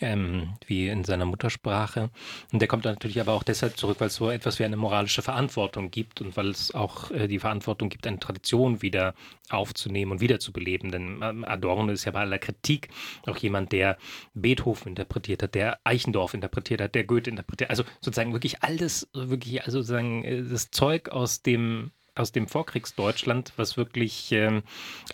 [0.00, 2.10] ähm, wie in seiner Muttersprache.
[2.52, 5.22] Und der kommt natürlich aber auch deshalb zurück, weil es so etwas wie eine moralische
[5.22, 9.14] Verantwortung gibt und weil es auch äh, die Verantwortung gibt, eine Tradition wieder
[9.48, 10.90] aufzunehmen und wiederzubeleben.
[10.90, 12.88] Denn ähm, Adorno ist ja bei aller Kritik
[13.26, 13.96] auch jemand, der
[14.34, 19.64] Beethoven interpretiert hat, der Eichendorff interpretiert hat, der Goethe interpretiert, also sozusagen wirklich alles, wirklich,
[19.64, 24.62] also sozusagen äh, das Zeug aus dem aus dem Vorkriegsdeutschland, was wirklich ähm,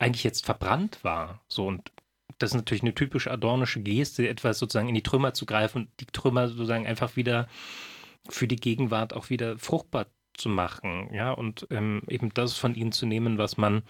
[0.01, 1.41] eigentlich jetzt verbrannt war.
[1.49, 1.93] So und
[2.39, 6.01] das ist natürlich eine typische adornische Geste, etwas sozusagen in die Trümmer zu greifen und
[6.01, 7.49] die Trümmer sozusagen einfach wieder
[8.29, 12.93] für die Gegenwart auch wieder fruchtbar zu machen, ja, und ähm, eben das von ihnen
[12.93, 13.83] zu nehmen, was man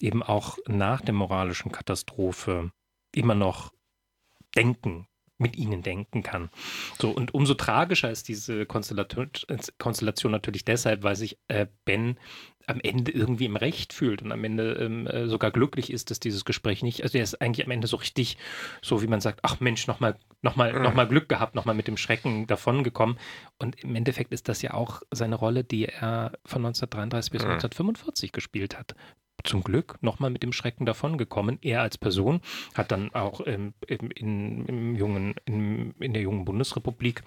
[0.00, 2.70] eben auch nach der moralischen Katastrophe
[3.14, 3.72] immer noch
[4.54, 5.06] denken,
[5.38, 6.50] mit ihnen denken kann.
[7.00, 9.30] So, und umso tragischer ist diese Konstellation,
[9.78, 12.18] Konstellation natürlich deshalb, weil sich äh, Ben
[12.66, 16.20] am Ende irgendwie im Recht fühlt und am Ende ähm, äh, sogar glücklich ist, dass
[16.20, 18.36] dieses Gespräch nicht, also er ist eigentlich am Ende so richtig,
[18.82, 20.82] so wie man sagt, ach Mensch, nochmal noch mal, Mhm.
[20.82, 23.18] noch mal Glück gehabt, nochmal mit dem Schrecken davongekommen.
[23.58, 27.52] Und im Endeffekt ist das ja auch seine Rolle, die er von 1933 bis Mhm.
[27.52, 28.94] 1945 gespielt hat
[29.44, 31.58] zum Glück nochmal mit dem Schrecken davongekommen.
[31.62, 32.40] Er als Person
[32.74, 34.10] hat dann auch ähm, in,
[34.66, 37.22] im jungen, in, in der jungen Bundesrepublik,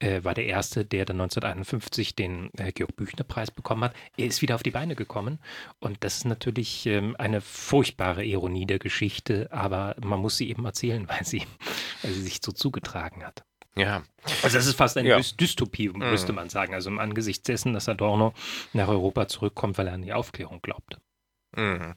[0.00, 3.94] äh, war der Erste, der dann 1951 den äh, Georg-Büchner-Preis bekommen hat.
[4.16, 5.38] Er ist wieder auf die Beine gekommen
[5.78, 10.64] und das ist natürlich ähm, eine furchtbare Ironie der Geschichte, aber man muss sie eben
[10.64, 11.42] erzählen, weil sie,
[12.02, 13.44] weil sie sich so zugetragen hat.
[13.76, 14.02] Ja,
[14.42, 15.16] Also das ist fast eine Ja.
[15.18, 16.74] Dys- Dystopie, müsste man sagen.
[16.74, 18.34] Also im Angesicht dessen, dass Adorno
[18.72, 20.98] nach Europa zurückkommt, weil er an die Aufklärung glaubt.
[21.56, 21.94] Mhm.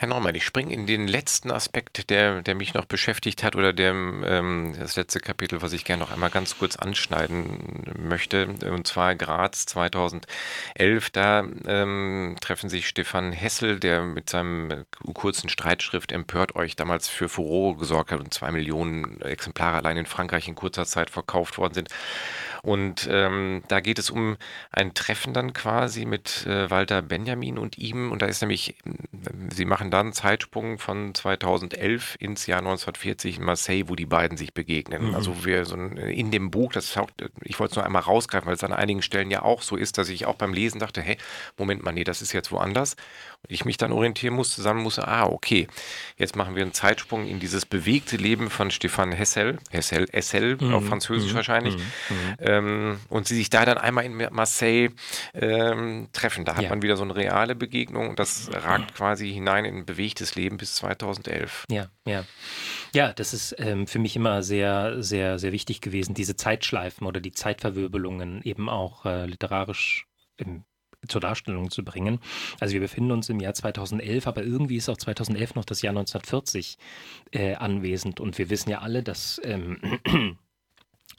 [0.00, 3.74] Herr Norman, ich springe in den letzten Aspekt, der, der mich noch beschäftigt hat oder
[3.74, 8.86] der, ähm, das letzte Kapitel, was ich gerne noch einmal ganz kurz anschneiden möchte, und
[8.86, 11.10] zwar Graz 2011.
[11.12, 17.06] Da ähm, treffen sich Stefan Hessel, der mit seinem äh, kurzen Streitschrift Empört euch damals
[17.06, 21.58] für Furore gesorgt hat und zwei Millionen Exemplare allein in Frankreich in kurzer Zeit verkauft
[21.58, 21.90] worden sind.
[22.62, 24.36] Und ähm, da geht es um
[24.70, 28.12] ein Treffen dann quasi mit äh, Walter Benjamin und ihm.
[28.12, 28.92] Und da ist nämlich, äh,
[29.50, 34.36] sie machen dann einen Zeitsprung von 2011 ins Jahr 1940 in Marseille, wo die beiden
[34.36, 35.08] sich begegnen.
[35.08, 35.14] Mhm.
[35.14, 38.46] Also wir so ein, in dem Buch, das taucht, ich wollte es nur einmal rausgreifen,
[38.46, 41.00] weil es an einigen Stellen ja auch so ist, dass ich auch beim Lesen dachte,
[41.00, 41.16] hey,
[41.56, 42.94] Moment mal, nee, das ist jetzt woanders.
[43.42, 45.66] Und ich mich dann orientieren musste, sagen musste, ah, okay,
[46.16, 50.84] jetzt machen wir einen Zeitsprung in dieses bewegte Leben von Stefan Hessel, Hessel, Hessel, auf
[50.86, 51.76] Französisch wahrscheinlich.
[52.50, 54.90] Ähm, und sie sich da dann einmal in Marseille
[55.34, 56.44] ähm, treffen.
[56.44, 56.70] Da hat Ja.
[56.70, 60.56] man wieder so eine reale Begegnung und das ragt quasi hinein in ein bewegtes Leben
[60.56, 61.64] bis 2011.
[61.70, 62.24] Ja, ja.
[62.94, 67.20] Ja, das ist ähm, für mich immer sehr, sehr, sehr wichtig gewesen, diese Zeitschleifen oder
[67.20, 70.64] die Zeitverwirbelungen eben auch äh, literarisch im,
[71.08, 72.18] zur Darstellung zu bringen.
[72.58, 75.92] Also wir befinden uns im Jahr 2011, aber irgendwie ist auch 2011 noch das Jahr
[75.92, 76.76] 1940
[77.32, 79.78] äh, anwesend und wir wissen ja alle, dass ähm,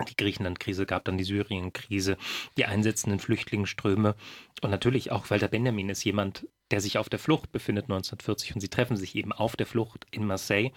[0.06, 2.18] die Griechenland-Krise gab, dann die Syrien-Krise,
[2.58, 4.16] die einsetzenden Flüchtlingsströme.
[4.62, 8.62] Und natürlich auch Walter Benjamin ist jemand, der sich auf der Flucht befindet 1940 und
[8.62, 10.72] sie treffen sich eben auf der Flucht in Marseille.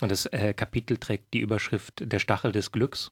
[0.00, 3.10] Und das äh, Kapitel trägt die Überschrift Der Stachel des Glücks.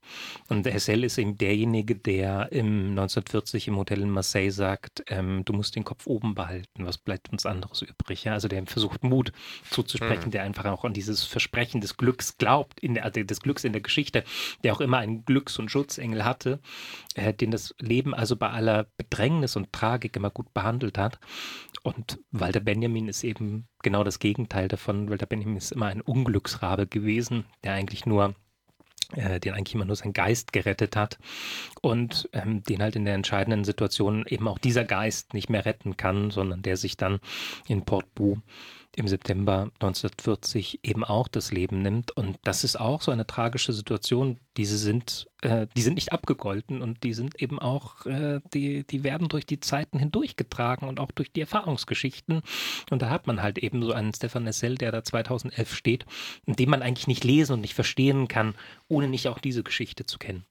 [0.49, 5.53] Und Hessel ist eben derjenige, der im 1940 im Hotel in Marseille sagt, ähm, du
[5.53, 8.23] musst den Kopf oben behalten, was bleibt uns anderes übrig?
[8.23, 8.33] Ja?
[8.33, 9.31] Also der versucht Mut
[9.69, 10.31] zuzusprechen, mhm.
[10.31, 13.73] der einfach auch an dieses Versprechen des Glücks glaubt, in der, also des Glücks in
[13.73, 14.23] der Geschichte,
[14.63, 16.59] der auch immer einen Glücks- und Schutzengel hatte,
[17.15, 21.19] äh, den das Leben also bei aller Bedrängnis und Tragik immer gut behandelt hat.
[21.83, 25.09] Und Walter Benjamin ist eben genau das Gegenteil davon.
[25.09, 28.35] Walter Benjamin ist immer ein Unglücksrabe gewesen, der eigentlich nur
[29.13, 31.17] äh, den eigentlich immer nur sein Geist gerettet hat
[31.81, 35.95] und ähm, den halt in der entscheidenden Situation eben auch dieser Geist nicht mehr retten
[35.95, 37.19] kann, sondern der sich dann
[37.67, 38.37] in Port Bou
[38.97, 42.11] im September 1940 eben auch das Leben nimmt.
[42.11, 44.39] Und das ist auch so eine tragische Situation.
[44.57, 49.03] Diese sind, äh, die sind nicht abgegolten und die sind eben auch, äh, die, die
[49.03, 52.41] werden durch die Zeiten hindurchgetragen und auch durch die Erfahrungsgeschichten.
[52.89, 56.05] Und da hat man halt eben so einen Stefan Nessel, der da 2011 steht,
[56.47, 58.55] den man eigentlich nicht lesen und nicht verstehen kann,
[58.87, 60.43] ohne nicht auch diese Geschichte zu kennen.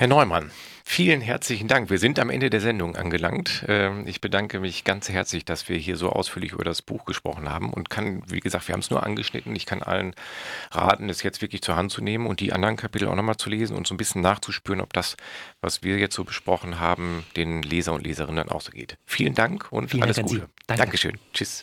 [0.00, 0.50] Herr Neumann,
[0.82, 1.90] vielen herzlichen Dank.
[1.90, 3.66] Wir sind am Ende der Sendung angelangt.
[3.68, 7.50] Ähm, ich bedanke mich ganz herzlich, dass wir hier so ausführlich über das Buch gesprochen
[7.50, 9.54] haben und kann, wie gesagt, wir haben es nur angeschnitten.
[9.54, 10.14] Ich kann allen
[10.70, 13.50] raten, es jetzt wirklich zur Hand zu nehmen und die anderen Kapitel auch nochmal zu
[13.50, 15.18] lesen und so ein bisschen nachzuspüren, ob das,
[15.60, 18.96] was wir jetzt so besprochen haben, den Leser und Leserinnen auch so geht.
[19.04, 20.48] Vielen Dank und Vielen alles Dank Gute.
[20.66, 20.82] Danke.
[20.82, 21.18] Dankeschön.
[21.34, 21.62] Tschüss.